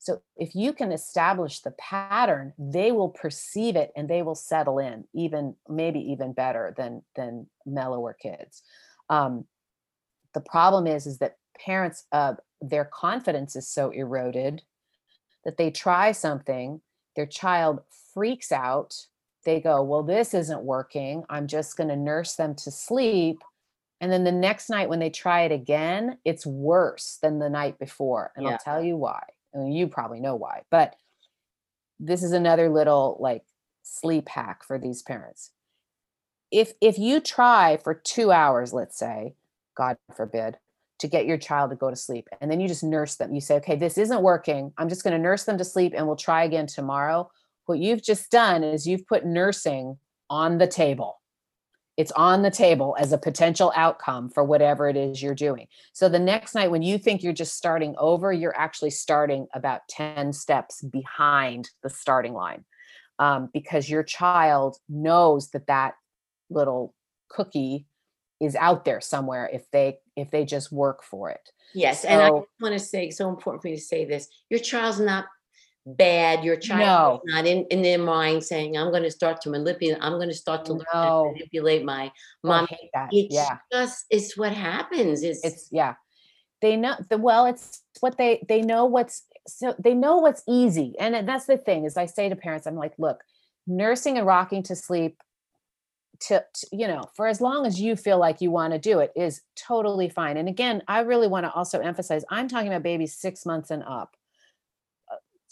[0.04, 4.80] So if you can establish the pattern, they will perceive it and they will settle
[4.80, 8.64] in, even maybe even better than than mellower kids.
[9.10, 9.46] Um,
[10.34, 14.64] the problem is is that parents uh, their confidence is so eroded
[15.46, 16.82] that they try something,
[17.16, 17.82] their child
[18.14, 19.08] freaks out
[19.44, 21.24] they go, Well, this isn't working.
[21.30, 23.42] I'm just going to nurse them to sleep.
[24.02, 27.80] And then the next night, when they try it again, it's worse than the night
[27.80, 28.32] before.
[28.36, 28.52] And yeah.
[28.52, 29.22] I'll tell you why.
[29.54, 30.96] I mean, you probably know why, but
[32.00, 33.44] this is another little like
[33.84, 35.52] sleep hack for these parents.
[36.52, 39.36] If if you try for 2 hours, let's say,
[39.76, 40.58] God forbid,
[41.00, 43.34] to get your child to go to sleep and then you just nurse them.
[43.34, 44.74] You say, "Okay, this isn't working.
[44.78, 47.30] I'm just going to nurse them to sleep and we'll try again tomorrow."
[47.66, 49.98] what you've just done is you've put nursing
[50.30, 51.20] on the table.
[51.96, 55.68] It's on the table as a potential outcome for whatever it is you're doing.
[55.94, 59.82] So the next night, when you think you're just starting over, you're actually starting about
[59.90, 62.66] 10 steps behind the starting line
[63.20, 65.94] um, because your child knows that that
[66.50, 66.94] little
[67.30, 67.86] cookie
[68.40, 72.22] is out there somewhere if they if they just work for it yes so, and
[72.22, 75.26] i want to say so important for me to say this your child's not
[75.86, 76.44] bad.
[76.44, 77.32] Your child no.
[77.32, 80.30] is not in, in their mind saying, I'm going to start to manipulate, I'm going
[80.30, 81.32] to start to no.
[81.34, 82.12] manipulate my
[82.44, 82.68] mom.
[83.12, 83.58] It's yeah.
[83.72, 85.24] just, it's what happens.
[85.24, 85.96] It's, it's, yeah.
[86.62, 90.96] They know the, well, it's what they, they know what's, so they know what's easy.
[91.00, 93.22] And that's the thing is I say to parents, I'm like, look,
[93.68, 95.18] nursing and rocking to sleep
[96.20, 99.00] to, to, you know for as long as you feel like you want to do
[99.00, 102.84] it is totally fine and again i really want to also emphasize i'm talking about
[102.84, 104.16] babies six months and up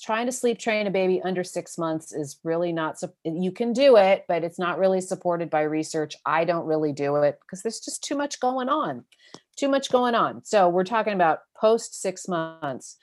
[0.02, 3.98] trying to sleep train a baby under six months is really not you can do
[3.98, 6.16] it but it's not really supported by research.
[6.26, 9.06] I don't really do it because there's just too much going on
[9.58, 10.44] too much going on.
[10.44, 12.98] So we're talking about post six months.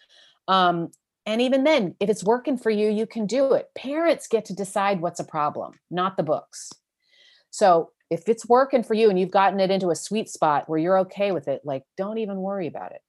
[0.48, 0.90] Um,
[1.26, 3.68] and even then if it's working for you you can do it.
[3.76, 6.72] Parents get to decide what's a problem not the books.
[7.50, 10.78] So if it's working for you and you've gotten it into a sweet spot where
[10.78, 13.02] you're okay with it like don't even worry about it.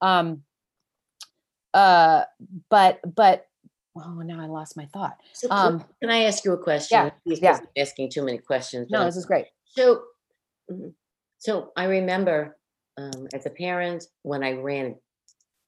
[0.00, 0.42] Um,
[1.74, 2.24] uh
[2.68, 3.46] but but
[3.96, 5.16] oh now i lost my thought.
[5.32, 7.12] So um can i ask you a question?
[7.24, 7.58] Yeah, yeah.
[7.58, 9.46] I'm asking too many questions no this is great.
[9.64, 10.02] So
[10.70, 10.88] mm-hmm,
[11.38, 12.56] so i remember
[12.98, 14.94] um, as a parent when i ran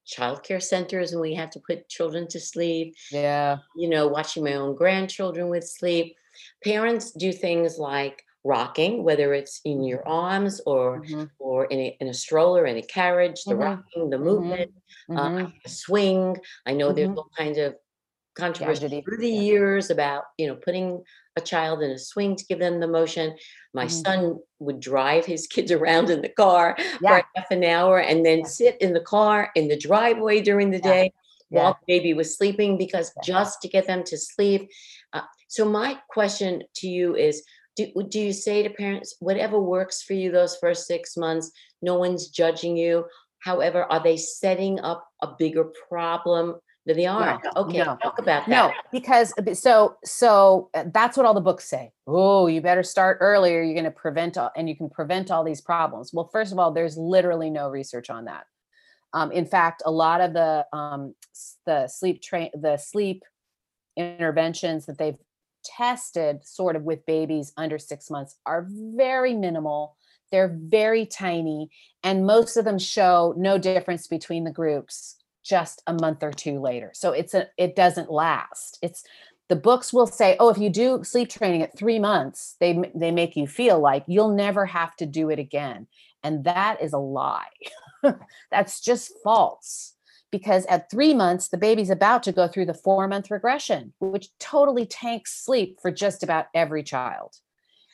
[0.07, 3.59] childcare centers and we had to put children to sleep yeah.
[3.77, 6.15] you know watching my own grandchildren with sleep
[6.65, 9.85] parents do things like rocking, whether it's in mm-hmm.
[9.85, 11.25] your arms or mm-hmm.
[11.39, 13.63] or in a, in a stroller, in a carriage, the mm-hmm.
[13.63, 14.25] rocking, the mm-hmm.
[14.25, 14.71] movement,
[15.11, 15.47] uh, mm-hmm.
[15.47, 16.37] uh, swing.
[16.67, 17.19] I know there's mm-hmm.
[17.19, 17.75] all kinds of
[18.35, 21.03] controversy through the years about you know putting
[21.37, 23.35] a child in a swing to give them the motion.
[23.75, 27.21] My son would drive his kids around in the car yeah.
[27.21, 28.47] for half an hour and then yeah.
[28.47, 30.93] sit in the car in the driveway during the yeah.
[30.93, 31.13] day
[31.49, 34.71] while the baby was sleeping because just to get them to sleep.
[35.13, 37.43] Uh, so my question to you is
[37.77, 41.51] do, do you say to parents whatever works for you those first six months
[41.83, 43.05] no one's judging you.
[43.41, 46.55] However are they setting up a bigger problem
[46.87, 47.41] than they are?
[47.45, 47.97] No, okay no.
[48.03, 48.49] talk about that.
[48.49, 51.91] no because so so uh, that's what all the books say.
[52.07, 55.45] Oh you better start earlier you're going to prevent all, and you can prevent all
[55.45, 56.13] these problems.
[56.13, 58.45] Well first of all there's literally no research on that.
[59.13, 61.15] Um, in fact a lot of the um,
[61.67, 63.25] the sleep train the sleep
[63.97, 65.19] interventions that they've
[65.65, 69.97] tested sort of with babies under six months are very minimal.
[70.31, 71.71] They're very tiny,
[72.03, 76.61] and most of them show no difference between the groups just a month or two
[76.61, 76.93] later.
[76.95, 78.79] So it's a it doesn't last.
[78.83, 79.05] It's
[79.49, 83.11] the books will say, oh, if you do sleep training at three months, they they
[83.11, 85.87] make you feel like you'll never have to do it again,
[86.23, 87.45] and that is a lie.
[88.51, 89.95] That's just false
[90.33, 94.31] because at three months, the baby's about to go through the four month regression, which
[94.41, 97.37] totally tanks sleep for just about every child.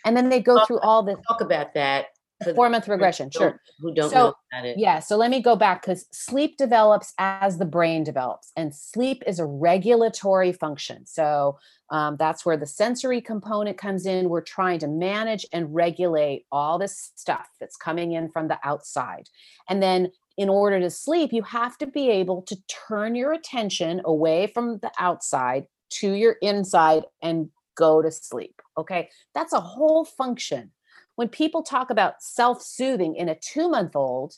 [0.07, 2.07] And then they go talk, through all the talk about that.
[2.55, 3.61] Four month regression, sure.
[3.80, 4.78] Who don't so, know about it.
[4.78, 5.01] Yeah.
[5.01, 9.41] So let me go back because sleep develops as the brain develops, and sleep is
[9.41, 11.05] a regulatory function.
[11.05, 11.59] So
[11.91, 14.28] Um, that's where the sensory component comes in.
[14.28, 19.30] We're trying to manage and regulate all this stuff that's coming in from the outside.
[19.70, 22.57] And then, in order to sleep, you have to be able to
[22.89, 28.62] turn your attention away from the outside to your inside and go to sleep.
[28.78, 29.11] Okay.
[29.34, 30.70] That's a whole function.
[31.16, 34.34] When people talk about self soothing in a two month old,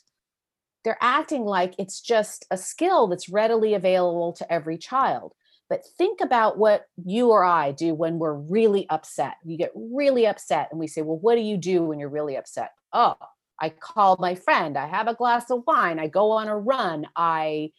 [0.83, 5.33] they're acting like it's just a skill that's readily available to every child.
[5.69, 9.35] But think about what you or I do when we're really upset.
[9.45, 12.35] You get really upset, and we say, Well, what do you do when you're really
[12.35, 12.71] upset?
[12.91, 13.15] Oh,
[13.61, 14.77] I call my friend.
[14.77, 15.99] I have a glass of wine.
[15.99, 17.07] I go on a run.
[17.15, 17.71] I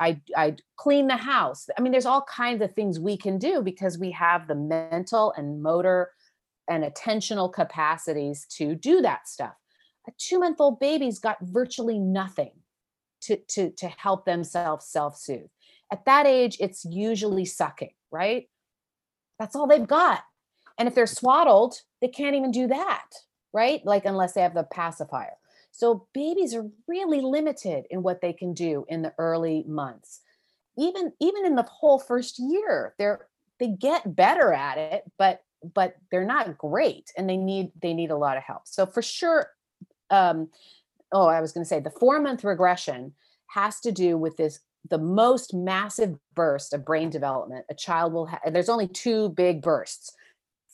[0.00, 1.68] I I clean the house.
[1.78, 5.32] I mean, there's all kinds of things we can do because we have the mental
[5.36, 6.10] and motor
[6.68, 9.54] and attentional capacities to do that stuff.
[10.08, 12.52] A two-month-old baby's got virtually nothing
[13.22, 15.50] to to to help themselves self-soothe.
[15.92, 18.48] At that age, it's usually sucking, right?
[19.38, 20.24] That's all they've got.
[20.78, 23.10] And if they're swaddled, they can't even do that,
[23.52, 23.84] right?
[23.84, 25.34] Like, unless they have the pacifier.
[25.70, 30.20] So, babies are really limited in what they can do in the early months.
[30.78, 33.26] Even even in the whole first year, they're
[33.58, 35.42] they get better at it, but
[35.74, 38.66] but they're not great and they need they need a lot of help.
[38.66, 39.48] So for sure
[40.10, 40.48] um
[41.12, 43.14] oh, I was going to say the 4 month regression
[43.48, 48.26] has to do with this the most massive burst of brain development a child will
[48.26, 50.12] have there's only two big bursts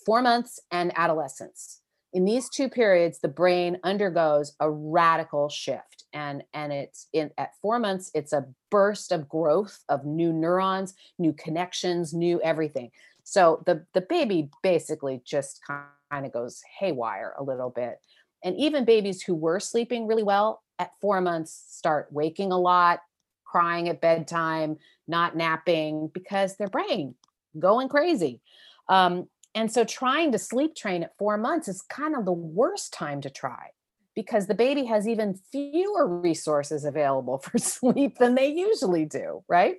[0.07, 1.81] four months and adolescence
[2.13, 7.51] in these two periods the brain undergoes a radical shift and and it's in at
[7.61, 12.91] four months it's a burst of growth of new neurons new connections new everything
[13.25, 17.99] so the the baby basically just kind of goes haywire a little bit
[18.45, 23.01] and even babies who were sleeping really well at four months start waking a lot
[23.49, 24.77] crying at bedtime,
[25.09, 27.15] not napping because their brain
[27.59, 28.41] going crazy.
[28.89, 32.93] Um, and so trying to sleep train at four months is kind of the worst
[32.93, 33.69] time to try
[34.15, 39.77] because the baby has even fewer resources available for sleep than they usually do, right?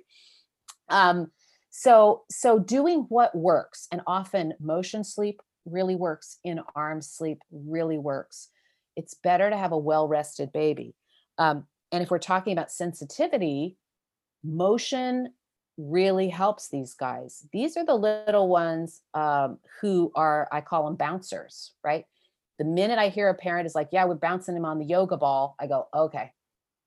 [0.88, 1.30] Um,
[1.70, 7.98] so so doing what works and often motion sleep really works in arm sleep really
[7.98, 8.48] works
[8.96, 10.96] it's better to have a well rested baby
[11.40, 13.76] um, and if we're talking about sensitivity,
[14.44, 15.32] motion
[15.76, 17.46] really helps these guys.
[17.52, 22.04] These are the little ones um, who are, I call them bouncers, right?
[22.58, 25.16] The minute I hear a parent is like, yeah, we're bouncing him on the yoga
[25.16, 26.32] ball, I go, okay,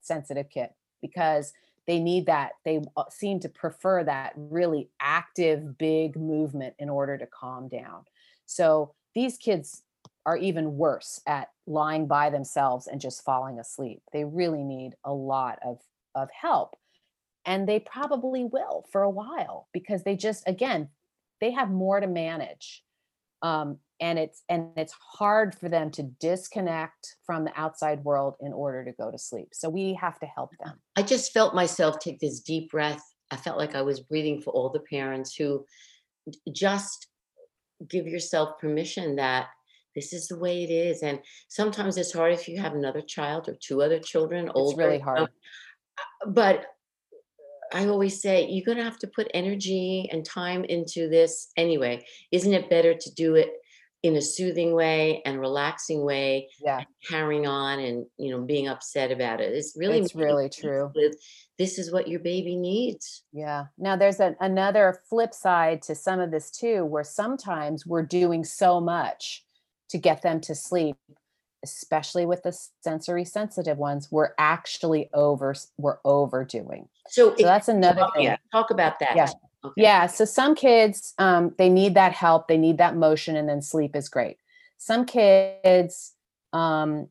[0.01, 0.69] sensitive kid,
[1.01, 1.53] because
[1.87, 2.51] they need that.
[2.63, 8.05] They uh, seem to prefer that really active, big movement in order to calm down.
[8.45, 9.81] So these kids
[10.25, 14.01] are even worse at lying by themselves and just falling asleep.
[14.11, 15.79] They really need a lot of,
[16.15, 16.75] of help.
[17.45, 20.89] And they probably will for a while because they just, again,
[21.41, 22.83] they have more to manage.
[23.41, 28.51] Um, and it's and it's hard for them to disconnect from the outside world in
[28.51, 29.49] order to go to sleep.
[29.53, 30.79] So we have to help them.
[30.95, 33.01] I just felt myself take this deep breath.
[33.31, 35.65] I felt like I was breathing for all the parents who
[36.51, 37.07] just
[37.89, 39.47] give yourself permission that
[39.95, 41.19] this is the way it is and
[41.49, 44.99] sometimes it's hard if you have another child or two other children older it's really
[44.99, 46.65] hard uh, but
[47.73, 52.05] i always say you're going to have to put energy and time into this anyway.
[52.31, 53.51] Isn't it better to do it
[54.03, 56.83] in a soothing way and relaxing way yeah.
[57.07, 59.53] carrying on and you know being upset about it?
[59.53, 60.91] It's really it's really true.
[60.95, 61.15] with
[61.57, 63.23] this is what your baby needs.
[63.31, 63.65] Yeah.
[63.77, 68.43] Now there's a, another flip side to some of this too where sometimes we're doing
[68.43, 69.45] so much
[69.89, 70.97] to get them to sleep
[71.63, 76.87] especially with the sensory sensitive ones we're actually over we're overdoing.
[77.09, 78.25] So, so that's another talk, thing.
[78.25, 79.29] Yeah, talk about that yeah
[79.63, 79.81] okay.
[79.81, 83.61] yeah so some kids um, they need that help they need that motion and then
[83.61, 84.37] sleep is great.
[84.77, 86.13] Some kids
[86.51, 87.07] um,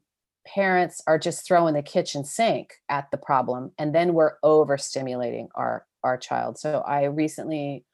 [0.47, 5.87] parents are just throwing the kitchen sink at the problem and then we're overstimulating our
[6.05, 6.59] our child.
[6.59, 7.85] So i recently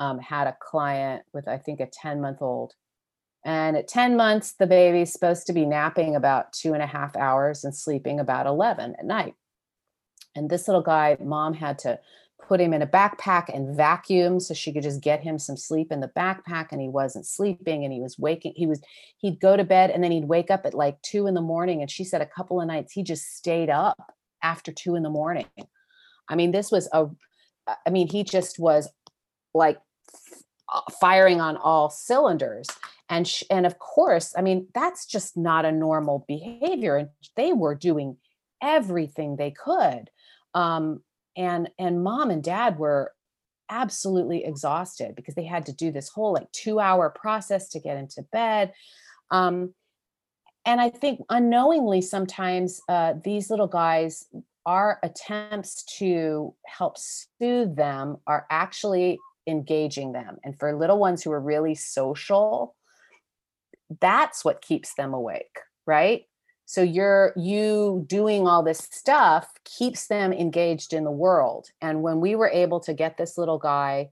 [0.00, 2.74] um, had a client with i think a 10 month old
[3.44, 7.16] and at 10 months, the baby's supposed to be napping about two and a half
[7.16, 9.34] hours and sleeping about 11 at night.
[10.34, 11.98] And this little guy, mom had to
[12.46, 15.92] put him in a backpack and vacuum so she could just get him some sleep
[15.92, 16.68] in the backpack.
[16.72, 18.54] And he wasn't sleeping and he was waking.
[18.56, 18.80] He was,
[19.18, 21.80] he'd go to bed and then he'd wake up at like two in the morning.
[21.80, 25.10] And she said a couple of nights he just stayed up after two in the
[25.10, 25.46] morning.
[26.28, 27.06] I mean, this was a,
[27.86, 28.88] I mean, he just was
[29.54, 29.78] like
[30.72, 32.66] uh, firing on all cylinders
[33.08, 37.52] and sh- and of course i mean that's just not a normal behavior and they
[37.52, 38.16] were doing
[38.62, 40.10] everything they could
[40.54, 41.00] um
[41.36, 43.12] and and mom and dad were
[43.70, 47.96] absolutely exhausted because they had to do this whole like two hour process to get
[47.96, 48.72] into bed.
[49.30, 49.74] Um,
[50.64, 54.26] and I think unknowingly, sometimes uh, these little guys,
[54.66, 60.36] our attempts to help soothe them are actually engaging them.
[60.44, 62.74] And for little ones who are really social,
[64.00, 66.24] that's what keeps them awake, right?
[66.66, 71.68] So you're you doing all this stuff keeps them engaged in the world.
[71.80, 74.10] And when we were able to get this little guy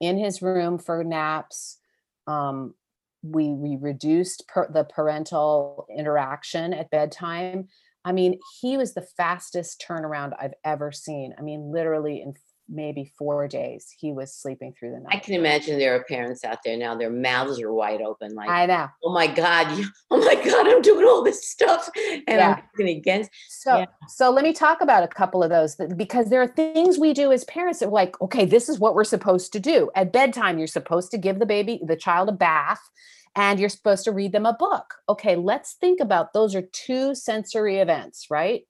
[0.00, 1.78] in his room for naps,
[2.26, 2.74] um,
[3.22, 7.68] we we reduced per, the parental interaction at bedtime.
[8.04, 11.32] I mean, he was the fastest turnaround I've ever seen.
[11.38, 12.34] I mean, literally in
[12.68, 15.16] maybe four days he was sleeping through the night.
[15.16, 18.48] I can imagine there are parents out there now, their mouths are wide open, like
[18.48, 18.88] I know.
[19.02, 19.66] Oh my God,
[20.10, 22.60] oh my God, I'm doing all this stuff and yeah.
[22.78, 23.30] I'm against.
[23.48, 23.86] So yeah.
[24.08, 27.32] so let me talk about a couple of those because there are things we do
[27.32, 29.90] as parents that are like, okay, this is what we're supposed to do.
[29.94, 32.80] At bedtime, you're supposed to give the baby, the child a bath
[33.36, 34.94] and you're supposed to read them a book.
[35.08, 38.62] Okay, let's think about those are two sensory events, right?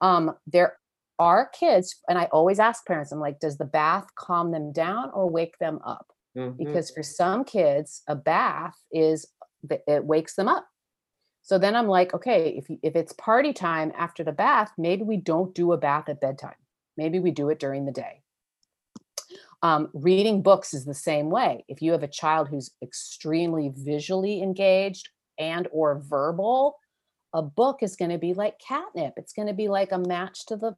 [0.00, 0.76] Um, there
[1.18, 5.10] our kids, and I always ask parents, I'm like, does the bath calm them down
[5.12, 6.12] or wake them up?
[6.36, 6.64] Mm-hmm.
[6.64, 9.26] Because for some kids, a bath is
[9.70, 10.66] it wakes them up.
[11.42, 15.16] So then I'm like, okay, if if it's party time after the bath, maybe we
[15.16, 16.54] don't do a bath at bedtime.
[16.96, 18.22] Maybe we do it during the day.
[19.62, 21.64] Um, reading books is the same way.
[21.68, 25.08] If you have a child who's extremely visually engaged
[25.38, 26.76] and or verbal,
[27.32, 29.14] a book is going to be like catnip.
[29.16, 30.74] It's going to be like a match to the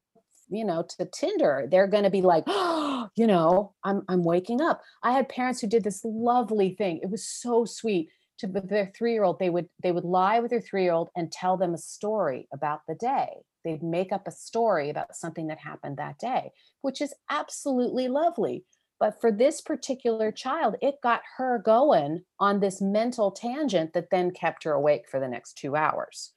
[0.54, 4.60] you know to tinder they're going to be like oh, you know i'm i'm waking
[4.60, 4.82] up.
[5.02, 9.38] I had parents who did this lovely thing it was so sweet to their 3-year-old
[9.38, 12.94] they would they would lie with their 3-year-old and tell them a story about the
[12.94, 13.28] day.
[13.64, 16.50] They'd make up a story about something that happened that day
[16.82, 18.64] which is absolutely lovely
[19.00, 24.30] but for this particular child it got her going on this mental tangent that then
[24.30, 26.33] kept her awake for the next 2 hours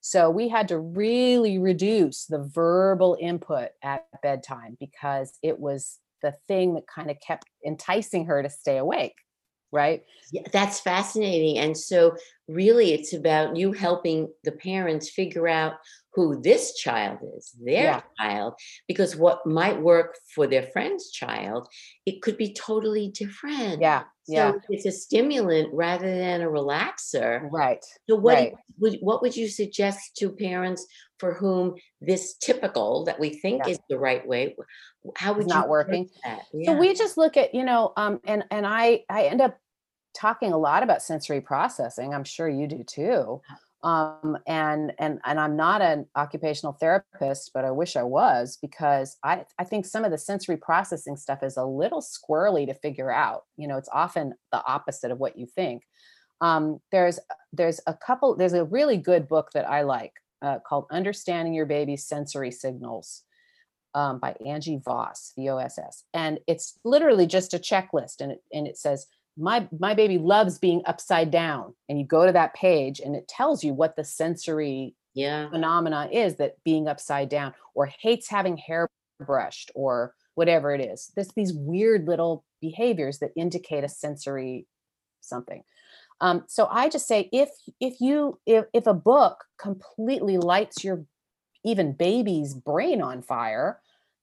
[0.00, 6.34] so we had to really reduce the verbal input at bedtime because it was the
[6.48, 9.14] thing that kind of kept enticing her to stay awake.
[9.72, 10.02] Right.
[10.32, 11.58] Yeah, that's fascinating.
[11.58, 12.16] And so,
[12.48, 15.74] really, it's about you helping the parents figure out
[16.14, 18.00] who this child is, their yeah.
[18.18, 18.54] child,
[18.88, 21.68] because what might work for their friend's child,
[22.04, 23.80] it could be totally different.
[23.80, 24.02] Yeah.
[24.24, 24.52] So yeah.
[24.68, 27.48] it's a stimulant rather than a relaxer.
[27.50, 27.84] Right.
[28.08, 28.54] So what right.
[28.78, 30.86] would what would you suggest to parents
[31.18, 33.72] for whom this typical that we think yeah.
[33.72, 34.56] is the right way?
[35.16, 36.08] How would it's not working?
[36.52, 36.66] Yeah.
[36.66, 39.58] So we just look at, you know, um, and and I I end up
[40.14, 42.14] talking a lot about sensory processing.
[42.14, 43.40] I'm sure you do too
[43.82, 49.16] um, and and and I'm not an occupational therapist, but I wish I was because
[49.24, 53.10] I I think some of the sensory processing stuff is a little squirrely to figure
[53.10, 53.44] out.
[53.56, 55.84] You know, it's often the opposite of what you think.
[56.42, 57.18] Um, there's
[57.52, 58.36] there's a couple.
[58.36, 60.12] There's a really good book that I like
[60.42, 63.22] uh, called "Understanding Your Baby's Sensory Signals."
[63.92, 68.32] Um, by Angie Voss, V O S S, and it's literally just a checklist, and
[68.32, 69.06] it and it says
[69.40, 71.74] my my baby loves being upside down.
[71.88, 75.50] And you go to that page and it tells you what the sensory yeah.
[75.50, 78.88] phenomena is that being upside down or hates having hair
[79.18, 81.10] brushed or whatever it is.
[81.14, 84.66] There's these weird little behaviors that indicate a sensory
[85.20, 85.62] something.
[86.22, 87.48] Um, so i just say if
[87.80, 91.06] if you if, if a book completely lights your
[91.64, 93.80] even baby's brain on fire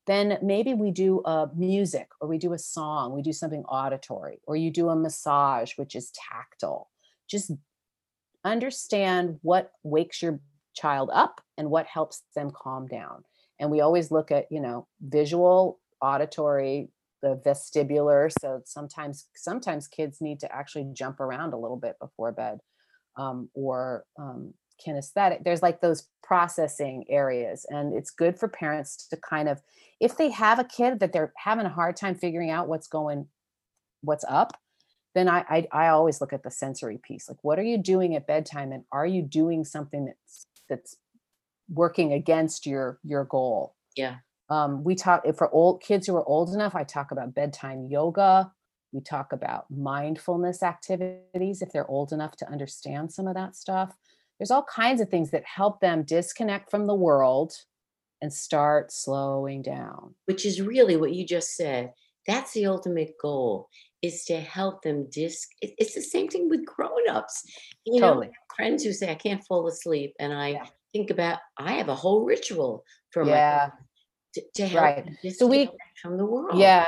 [0.08, 4.40] then maybe we do a music or we do a song, we do something auditory,
[4.48, 6.90] or you do a massage, which is tactile.
[7.30, 7.52] Just
[8.44, 10.40] understand what wakes your
[10.74, 13.24] child up and what helps them calm down.
[13.60, 16.90] And we always look at, you know, visual, auditory,
[17.22, 18.32] the vestibular.
[18.40, 22.60] So sometimes, sometimes kids need to actually jump around a little bit before bed,
[23.18, 24.54] um, or um,
[24.86, 29.62] kinesthetic there's like those processing areas and it's good for parents to kind of
[30.00, 33.28] if they have a kid that they're having a hard time figuring out what's going
[34.02, 34.60] what's up
[35.16, 38.16] then I, I i always look at the sensory piece like what are you doing
[38.16, 40.98] at bedtime and are you doing something that's that's
[41.70, 43.76] working against your your goal?
[43.96, 44.18] Yeah.
[44.50, 48.50] Um, we talk for old kids who are old enough i talk about bedtime yoga
[48.94, 53.98] we talk about mindfulness activities if they're old enough to understand some of that stuff
[54.40, 57.54] there's all kinds of things that help them disconnect from the world
[58.22, 61.92] and start slowing down which is really what you just said
[62.26, 63.70] that's the ultimate goal
[64.02, 67.44] is to help them disc it's the same thing with grown-ups
[67.86, 68.28] you totally.
[68.28, 70.66] know friends who say i can't fall asleep and i yeah.
[70.94, 73.70] think about i have a whole ritual for yeah.
[73.72, 73.80] my
[74.34, 75.70] to, to help right so we
[76.02, 76.86] from the world yeah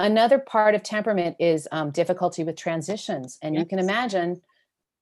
[0.00, 3.62] another part of temperament is um, difficulty with transitions and yes.
[3.62, 4.40] you can imagine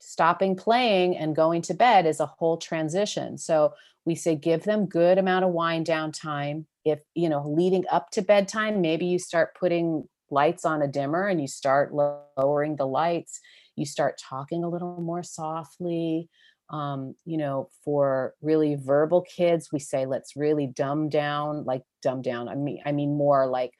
[0.03, 3.38] stopping playing and going to bed is a whole transition.
[3.38, 3.72] So
[4.05, 6.66] we say give them good amount of wind down time.
[6.84, 11.28] If you know leading up to bedtime maybe you start putting lights on a dimmer
[11.28, 13.40] and you start lowering the lights.
[13.76, 16.28] You start talking a little more softly.
[16.70, 22.22] Um, you know for really verbal kids we say let's really dumb down like dumb
[22.22, 23.72] down i mean i mean more like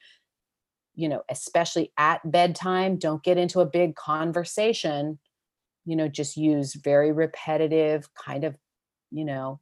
[0.93, 5.17] you know especially at bedtime don't get into a big conversation
[5.85, 8.55] you know just use very repetitive kind of
[9.11, 9.59] you know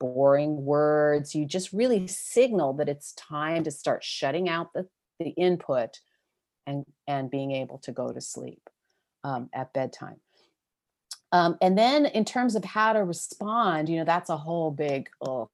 [0.00, 1.34] boring words.
[1.34, 6.00] You just really signal that it's time to start shutting out the, the input
[6.66, 8.62] and and being able to go to sleep
[9.22, 10.20] um, at bedtime.
[11.32, 15.08] Um, and then in terms of how to respond you know that's a whole big
[15.20, 15.50] oh,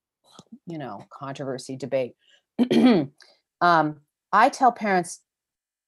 [0.67, 2.15] you know controversy debate.
[3.63, 4.01] Um,
[4.33, 5.21] i tell parents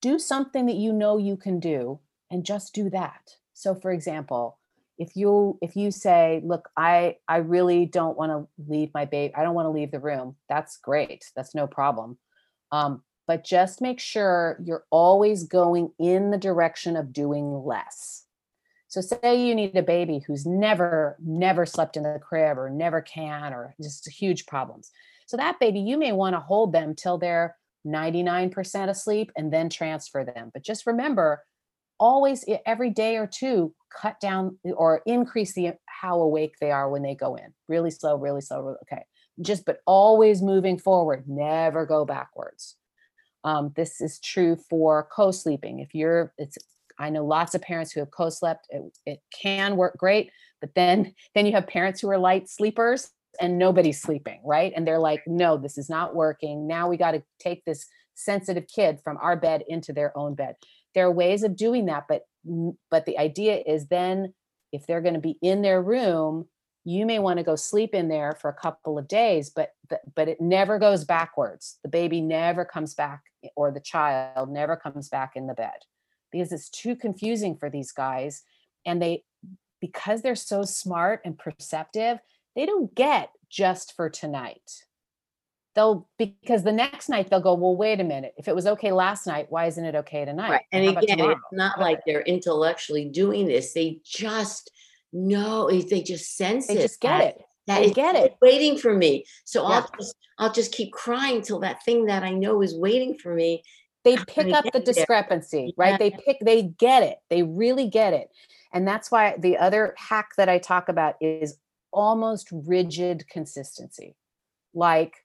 [0.03, 4.59] do something that you know you can do and just do that so for example,
[4.99, 9.35] if you if you say, "Look, I I really don't want to leave my baby.
[9.35, 11.25] I don't want to leave the room." That's great.
[11.37, 12.19] That's no problem.
[12.73, 18.25] Um, but just make sure you're always going in the direction of doing less.
[18.89, 23.01] So say you need a baby who's never never slept in the crib or never
[23.01, 24.91] can or just huge problems.
[25.27, 27.57] So that baby you may want to hold them till they're
[27.87, 30.51] 99% asleep and then transfer them.
[30.53, 31.43] But just remember
[32.03, 37.03] always every day or two cut down or increase the how awake they are when
[37.03, 37.55] they go in.
[37.69, 39.05] Really slow really slow okay.
[39.41, 42.75] Just but always moving forward never go backwards.
[43.45, 45.79] Um, this is true for co-sleeping.
[45.79, 46.59] If you're it's
[46.99, 50.31] i know lots of parents who have co-slept it, it can work great
[50.61, 54.75] but then then you have parents who are light sleepers and nobody's sleeping right?
[54.77, 56.67] And they're like no this is not working.
[56.67, 60.57] Now we got to take this sensitive kid from our bed into their own bed
[60.95, 62.23] there are ways of doing that but
[62.91, 64.35] but the idea is then
[64.73, 66.47] if they're going to be in their room
[66.85, 69.73] you may want to go sleep in there for a couple of days but
[70.15, 71.79] but it never goes backwards.
[71.83, 75.87] The baby never comes back eh, or the child never comes back in the bed
[76.31, 78.43] because it's too confusing for these guys
[78.85, 79.25] and they
[79.81, 82.19] because they're so smart and perceptive
[82.55, 84.85] they don't get just for tonight
[85.75, 88.35] they'll because the next night they'll go well wait a minute.
[88.37, 90.51] If it was okay last night why isn't it okay tonight?
[90.51, 90.65] Right.
[90.73, 93.73] and, again it's not like they're intellectually doing this.
[93.73, 94.71] They just
[95.13, 97.43] know eh, they just sense they it just get it.
[97.67, 98.37] that they get it.
[98.41, 99.25] waiting for me.
[99.45, 99.77] So yeah.
[99.77, 103.35] i'll just i'll just keep crying till that thing that i know is waiting for
[103.35, 103.63] me
[104.05, 105.87] they pick up the discrepancy there.
[105.87, 105.97] right yeah.
[105.99, 107.19] they pick they get it.
[107.31, 108.29] They really get it.
[108.73, 111.59] And that's why the other hack that i talk about is
[111.93, 114.17] almost rigid consistency.
[114.75, 115.22] Like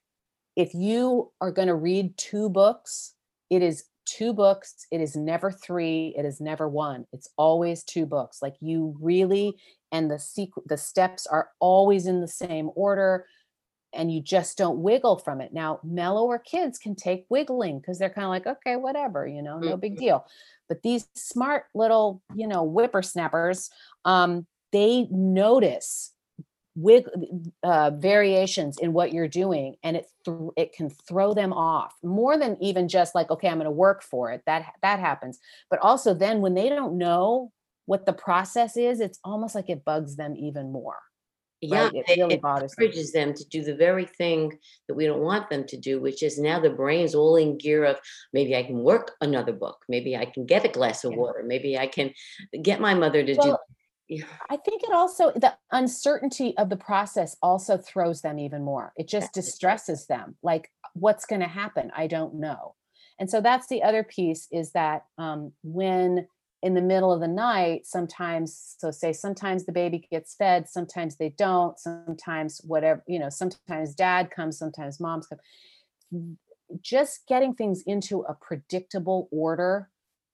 [0.58, 3.14] if you are going to read two books,
[3.48, 4.86] it is two books.
[4.90, 6.12] It is never three.
[6.18, 7.06] It is never one.
[7.12, 8.42] It's always two books.
[8.42, 9.54] Like you really,
[9.92, 13.26] and the sequ- the steps are always in the same order
[13.94, 15.52] and you just don't wiggle from it.
[15.52, 19.60] Now, mellower kids can take wiggling because they're kind of like, okay, whatever, you know,
[19.60, 20.04] no big mm-hmm.
[20.04, 20.26] deal.
[20.68, 23.70] But these smart little, you know, whippersnappers,
[24.04, 26.12] um, they notice
[26.78, 27.08] wig
[27.64, 32.38] uh, variations in what you're doing and it th- it can throw them off more
[32.38, 35.80] than even just like okay i'm going to work for it that that happens but
[35.80, 37.50] also then when they don't know
[37.86, 40.98] what the process is it's almost like it bugs them even more
[41.60, 41.94] yeah right?
[41.94, 43.30] it, really it encourages them.
[43.30, 44.56] them to do the very thing
[44.86, 47.84] that we don't want them to do which is now the brain's all in gear
[47.84, 47.98] of
[48.32, 51.18] maybe i can work another book maybe i can get a glass of yeah.
[51.18, 52.12] water maybe i can
[52.62, 53.56] get my mother to well, do
[54.08, 54.24] yeah.
[54.48, 58.92] I think it also the uncertainty of the process also throws them even more.
[58.96, 60.36] It just distresses them.
[60.42, 61.92] Like what's going to happen?
[61.94, 62.74] I don't know.
[63.18, 66.26] And so that's the other piece is that um, when
[66.62, 71.16] in the middle of the night, sometimes, so say sometimes the baby gets fed, sometimes
[71.16, 76.38] they don't, sometimes whatever, you know, sometimes dad comes, sometimes mom's come.
[76.80, 79.88] Just getting things into a predictable order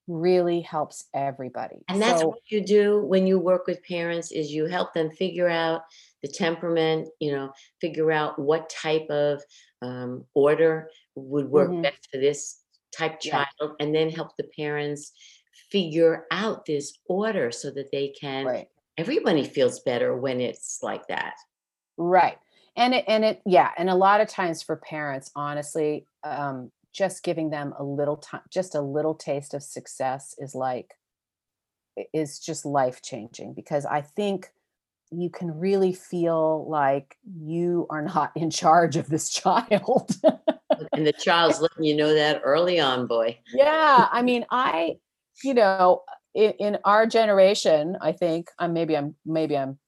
[0.06, 1.84] really helps everybody.
[1.88, 5.10] And that's so, what you do when you work with parents is you help them
[5.10, 5.82] figure out
[6.22, 9.42] the temperament, you know, figure out what type of
[9.82, 11.82] um, order would work mm-hmm.
[11.82, 12.60] best for this
[12.96, 13.68] type child yeah.
[13.80, 15.12] and then help the parents
[15.70, 18.68] figure out this order so that they can right.
[18.96, 21.34] everybody feels better when it's like that.
[21.96, 22.38] Right.
[22.76, 27.22] And it and it yeah, and a lot of times for parents honestly um just
[27.22, 30.94] giving them a little time just a little taste of success is like
[32.12, 34.48] is just life changing because i think
[35.10, 40.10] you can really feel like you are not in charge of this child
[40.92, 43.38] and the child's letting you know that early on, boy.
[43.52, 44.08] Yeah.
[44.10, 44.96] I mean, I,
[45.42, 46.02] you know,
[46.34, 49.78] in, in our generation, I think I'm maybe I'm maybe I'm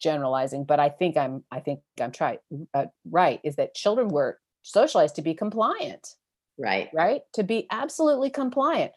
[0.00, 2.38] generalizing, but I think I'm I think I'm try,
[2.74, 6.14] uh, right is that children were socialized to be compliant.
[6.58, 6.88] Right.
[6.92, 7.22] Right?
[7.34, 8.92] To be absolutely compliant.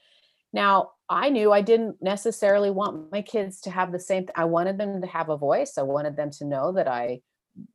[0.54, 4.46] Now, I knew I didn't necessarily want my kids to have the same th- I
[4.46, 5.78] wanted them to have a voice.
[5.78, 7.22] I wanted them to know that I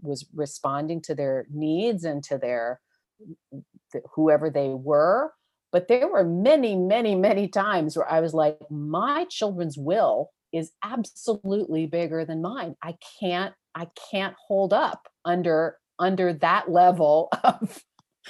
[0.01, 2.81] was responding to their needs and to their
[3.53, 3.63] mm,
[4.15, 5.33] whoever they were
[5.73, 10.73] but there were many many many times where i was like my children's will is
[10.83, 17.83] absolutely bigger than mine i can't i can't hold up under under that level of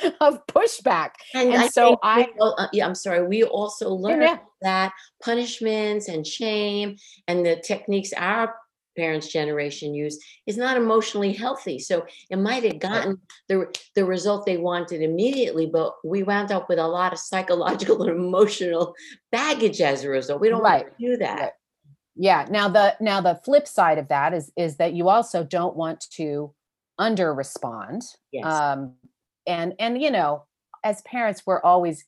[0.20, 4.38] of pushback and, and I so i uh, yeah i'm sorry we also learned yeah.
[4.62, 4.92] that
[5.22, 6.97] punishments and shame
[7.28, 8.55] and the techniques our
[8.97, 11.78] parents' generation used is not emotionally healthy.
[11.78, 16.68] So it might have gotten the the result they wanted immediately, but we wound up
[16.68, 18.94] with a lot of psychological and emotional
[19.30, 20.40] baggage as a result.
[20.40, 20.84] We don't right.
[20.84, 21.40] want to do that.
[21.40, 21.53] Right.
[22.16, 22.47] Yeah.
[22.49, 26.05] Now the now the flip side of that is is that you also don't want
[26.12, 26.53] to
[26.99, 28.03] under respond.
[28.32, 28.47] Yes.
[28.47, 28.94] Um,
[29.47, 30.44] and and you know,
[30.84, 32.05] as parents, we're always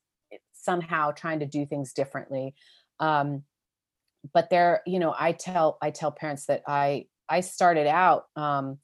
[0.54, 2.54] somehow trying to do things differently.
[3.00, 3.44] Um,
[4.32, 8.78] but there you know i tell i tell parents that i i started out um,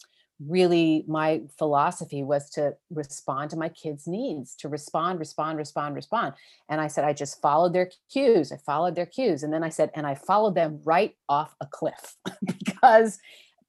[0.48, 6.34] really my philosophy was to respond to my kids needs to respond respond respond respond
[6.68, 9.68] and i said i just followed their cues i followed their cues and then i
[9.68, 13.18] said and i followed them right off a cliff because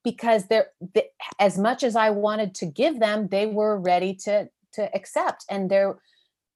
[0.02, 1.08] because they're they,
[1.38, 5.70] as much as i wanted to give them they were ready to to accept and
[5.70, 5.98] there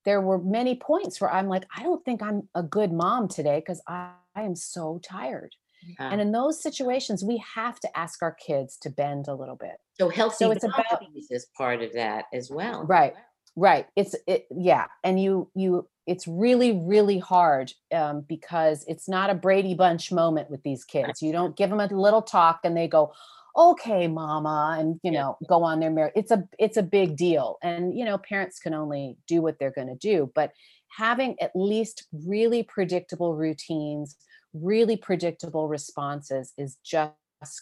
[0.06, 3.58] there were many points where i'm like i don't think i'm a good mom today
[3.58, 5.54] because i I am so tired.
[5.86, 6.10] Yeah.
[6.10, 9.76] And in those situations, we have to ask our kids to bend a little bit.
[9.98, 12.84] So healthy so it's about is part of that as well.
[12.84, 13.14] Right.
[13.56, 13.86] Right.
[13.96, 14.86] It's it yeah.
[15.02, 20.50] And you you it's really, really hard um, because it's not a Brady Bunch moment
[20.50, 21.22] with these kids.
[21.22, 23.12] You don't give them a little talk and they go,
[23.57, 25.46] okay, mama, and you know, yeah.
[25.48, 26.12] go on their merit.
[26.16, 27.59] It's a it's a big deal.
[27.62, 30.30] And you know, parents can only do what they're gonna do.
[30.34, 30.53] But
[30.96, 34.16] having at least really predictable routines,
[34.53, 37.12] really predictable responses is just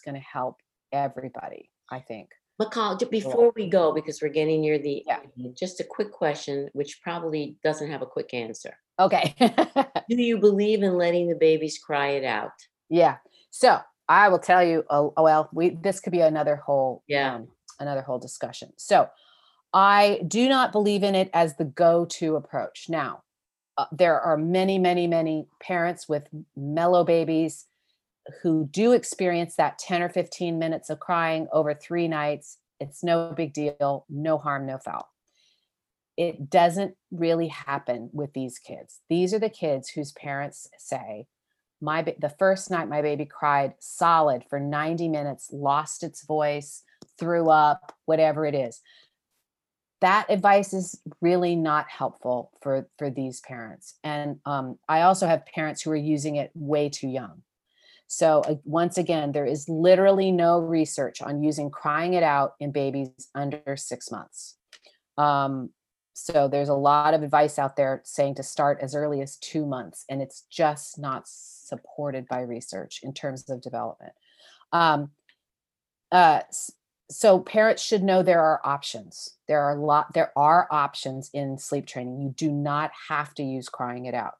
[0.03, 0.57] going to help
[0.91, 2.29] everybody, I think.
[2.61, 5.19] Macall, before we go, because we're getting near the yeah.
[5.37, 8.75] end, just a quick question, which probably doesn't have a quick answer.
[8.99, 9.33] Okay.
[10.09, 12.51] Do you believe in letting the babies cry it out?
[12.89, 13.17] Yeah.
[13.49, 13.79] So
[14.09, 14.83] I will tell you.
[14.89, 17.47] Oh, well, we this could be another whole yeah um,
[17.79, 18.73] another whole discussion.
[18.75, 19.07] So
[19.73, 22.87] I do not believe in it as the go-to approach.
[22.89, 23.21] Now,
[23.77, 27.67] uh, there are many, many, many parents with mellow babies
[28.41, 32.57] who do experience that 10 or 15 minutes of crying over three nights.
[32.79, 35.07] It's no big deal, no harm, no foul.
[36.17, 38.99] It doesn't really happen with these kids.
[39.09, 41.27] These are the kids whose parents say,
[41.81, 46.83] my the first night my baby cried solid for 90 minutes, lost its voice,
[47.17, 48.81] threw up, whatever it is.
[50.01, 53.95] That advice is really not helpful for for these parents.
[54.03, 57.43] And um, i also have parents who are using it way too young.
[58.07, 62.71] So uh, once again there is literally no research on using crying it out in
[62.71, 64.57] babies under six months.
[65.17, 65.71] Um,
[66.25, 69.65] so there's a lot of advice out there saying to start as early as two
[69.65, 74.13] months and it's just not supported by research in terms of development.
[74.71, 75.11] Um,
[76.11, 76.41] uh,
[77.11, 79.35] so parents should know there are options.
[79.47, 82.21] There are a lot there are options in sleep training.
[82.21, 84.33] You do not have to use crying it out.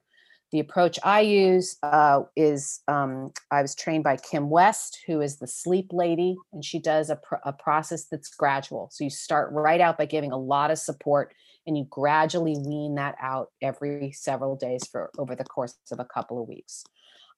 [0.51, 5.37] The approach i use uh, is um, i was trained by kim west who is
[5.37, 8.89] the sleep lady and she does a, pr- a process that's gradual.
[8.91, 11.33] So you start right out by giving a lot of support
[11.69, 16.05] and you gradually wean that out every several days for over the course of a
[16.05, 16.83] couple of weeks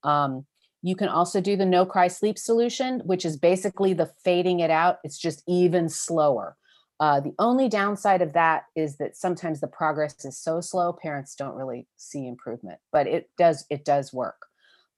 [0.03, 0.45] um,
[0.83, 4.71] you can also do the no cry sleep solution, which is basically the fading it
[4.71, 4.97] out.
[5.03, 6.57] It's just even slower.
[6.99, 11.35] Uh, the only downside of that is that sometimes the progress is so slow, parents
[11.35, 14.45] don't really see improvement, but it does, it does work.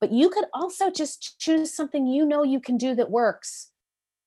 [0.01, 3.69] But you could also just choose something you know you can do that works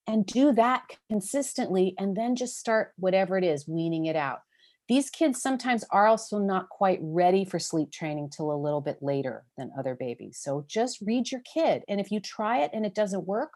[0.07, 4.40] and do that consistently and then just start whatever it is, weaning it out
[4.89, 8.99] these kids sometimes are also not quite ready for sleep training till a little bit
[9.03, 10.39] later than other babies.
[10.41, 13.51] So just read your kid and if you try it and it doesn't work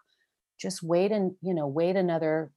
[0.61, 2.53] just wait and you know wait another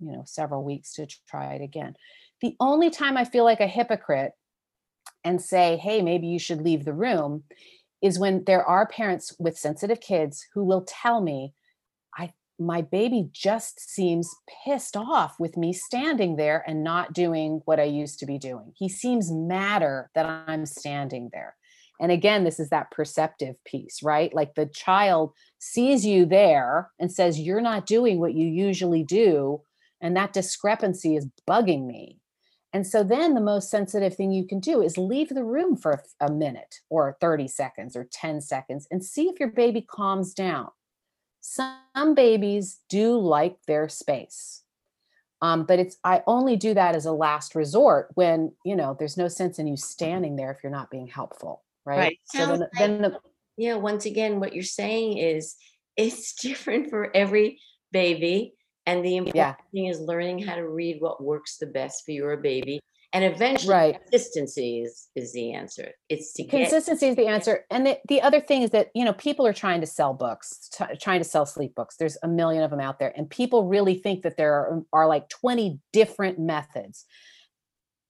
[0.00, 1.94] you know several weeks to try it again.
[2.40, 4.32] The only time i feel like a hypocrite
[5.22, 7.44] and say hey maybe you should leave the room
[8.02, 11.54] is when there are parents with sensitive kids who will tell me
[12.58, 14.34] my baby just seems
[14.64, 18.72] pissed off with me standing there and not doing what I used to be doing.
[18.76, 21.56] He seems madder that I'm standing there.
[22.00, 24.34] And again, this is that perceptive piece, right?
[24.34, 29.62] Like the child sees you there and says, You're not doing what you usually do.
[30.00, 32.18] And that discrepancy is bugging me.
[32.72, 36.02] And so then the most sensitive thing you can do is leave the room for
[36.20, 40.70] a minute or 30 seconds or 10 seconds and see if your baby calms down.
[41.46, 44.62] Some babies do like their space.
[45.42, 49.18] Um, but it's I only do that as a last resort when you know there's
[49.18, 51.98] no sense in you standing there if you're not being helpful, right?
[51.98, 52.18] right.
[52.24, 53.18] So then, like, then the
[53.58, 55.56] yeah, once again, what you're saying is
[55.98, 57.60] it's different for every
[57.92, 58.54] baby
[58.86, 59.54] and the important yeah.
[59.70, 62.80] thing is learning how to read what works the best for your baby.
[63.14, 64.00] And eventually right.
[64.02, 65.92] consistency is, is the answer.
[66.08, 67.64] It's to consistency get- is the answer.
[67.70, 70.68] And the, the other thing is that, you know, people are trying to sell books,
[70.72, 71.96] t- trying to sell sleep books.
[71.96, 73.12] There's a million of them out there.
[73.16, 77.04] And people really think that there are, are like 20 different methods.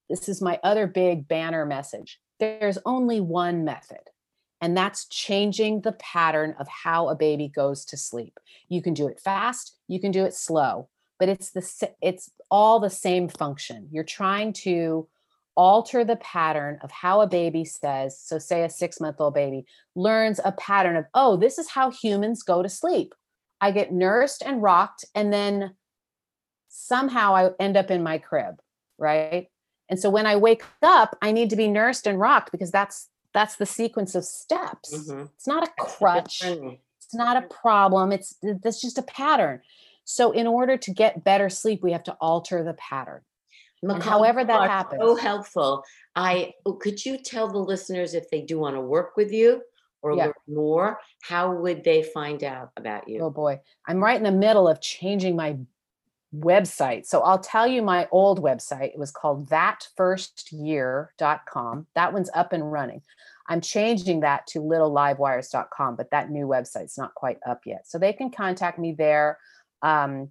[0.09, 2.19] This is my other big banner message.
[2.41, 4.01] There's only one method
[4.65, 8.39] and that's changing the pattern of how a baby goes to sleep
[8.69, 10.89] you can do it fast you can do it slow
[11.19, 13.89] but it's the it's all the same function.
[13.91, 15.09] You're trying to
[15.57, 19.65] alter the pattern of how a baby says so say a 6 month old baby
[19.95, 23.15] learns a pattern of oh this is how humans go to sleep.
[23.61, 25.75] I get nursed and rocked and then
[26.69, 28.57] somehow i end up in my crib
[28.99, 29.49] right?
[29.89, 33.09] And so when i wake up i need to be nursed and rocked because that's
[33.33, 34.97] that's the sequence of steps.
[34.97, 35.27] Mm-hmm.
[35.37, 36.43] it's not a crutch.
[36.45, 38.13] it's not a problem.
[38.13, 39.61] It's that's just a pattern
[40.05, 43.21] so in order to get better sleep we have to alter the pattern
[43.83, 45.83] and however that happens so helpful
[46.17, 49.63] i oh, could you tell the listeners if they do want to work with you
[50.03, 50.27] or yeah.
[50.27, 54.33] learn more how would they find out about you oh boy i'm right in the
[54.33, 55.57] middle of changing my
[56.41, 57.05] website.
[57.07, 58.93] So I'll tell you my old website.
[58.93, 61.87] It was called thatfirstyear.com.
[61.95, 63.01] That one's up and running.
[63.47, 67.87] I'm changing that to littlelivewires.com, but that new website's not quite up yet.
[67.87, 69.39] So they can contact me there
[69.85, 70.31] um,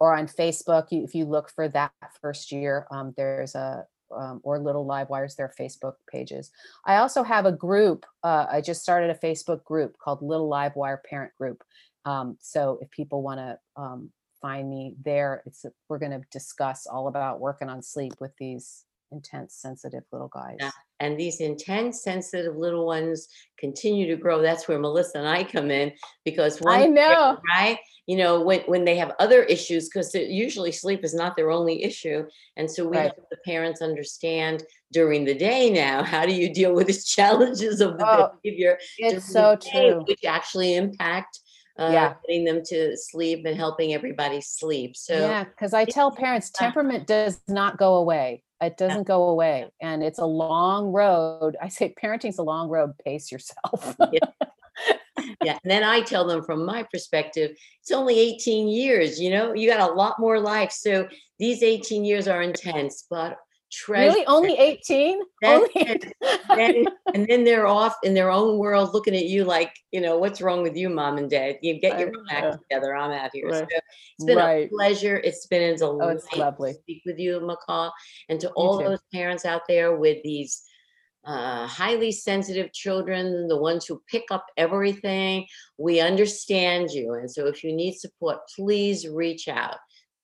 [0.00, 0.88] or on Facebook.
[0.90, 5.52] If you look for that first year, um, there's a um, or Little Livewires, their
[5.58, 6.50] Facebook pages.
[6.84, 8.04] I also have a group.
[8.22, 11.62] Uh, I just started a Facebook group called Little Livewire Parent Group.
[12.04, 14.10] Um, so if people want to um,
[14.42, 15.42] find me there.
[15.46, 20.28] It's we're going to discuss all about working on sleep with these intense, sensitive little
[20.28, 20.56] guys.
[20.60, 20.70] Yeah.
[21.00, 24.40] And these intense, sensitive little ones continue to grow.
[24.40, 25.92] That's where Melissa and I come in
[26.24, 27.78] because one I know, right?
[28.06, 31.82] You know, when when they have other issues, because usually sleep is not their only
[31.82, 32.24] issue,
[32.56, 33.12] and so we right.
[33.14, 37.80] help the parents understand during the day now how do you deal with the challenges
[37.80, 38.78] of the oh, behavior.
[38.98, 41.40] It's so true, which actually impact
[41.78, 42.14] uh, yeah.
[42.26, 44.96] getting them to sleep and helping everybody sleep.
[44.96, 48.44] So yeah, because I tell parents temperament does not go away.
[48.62, 49.04] It doesn't yeah.
[49.04, 51.56] go away, and it's a long road.
[51.60, 52.92] I say parenting's a long road.
[53.04, 53.96] Pace yourself.
[54.12, 54.46] yeah.
[55.44, 55.58] yeah.
[55.62, 59.68] And then I tell them from my perspective, it's only 18 years, you know, you
[59.68, 60.72] got a lot more life.
[60.72, 61.08] So
[61.38, 63.36] these 18 years are intense, but
[63.72, 64.12] treasure.
[64.12, 65.20] Really, only eighteen?
[65.42, 65.70] Only
[66.48, 70.18] then, and then they're off in their own world, looking at you like, you know,
[70.18, 71.56] what's wrong with you, mom and dad?
[71.62, 72.94] You get your act together.
[72.94, 73.48] I'm out here.
[73.48, 73.60] Right.
[73.60, 73.66] So
[74.18, 74.66] it's been right.
[74.66, 75.16] a pleasure.
[75.16, 76.74] It's been a oh, it's lovely.
[76.74, 77.90] to speak with you, Macall,
[78.28, 80.62] and to all those parents out there with these
[81.24, 85.46] uh, highly sensitive children, the ones who pick up everything.
[85.78, 87.14] We understand you.
[87.14, 89.76] And so if you need support, please reach out.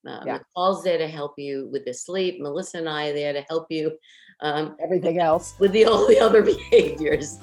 [0.07, 0.39] Uh, yeah.
[0.57, 2.41] Macall's there to help you with the sleep.
[2.41, 3.93] Melissa and I are there to help you.
[4.41, 5.55] Um, Everything else.
[5.59, 7.39] With the, all the other behaviors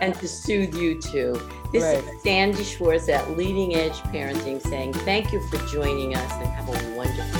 [0.00, 1.40] and to soothe you too.
[1.72, 2.02] This right.
[2.02, 6.68] is Sandi Schwartz at Leading Edge Parenting saying thank you for joining us and have
[6.68, 7.39] a wonderful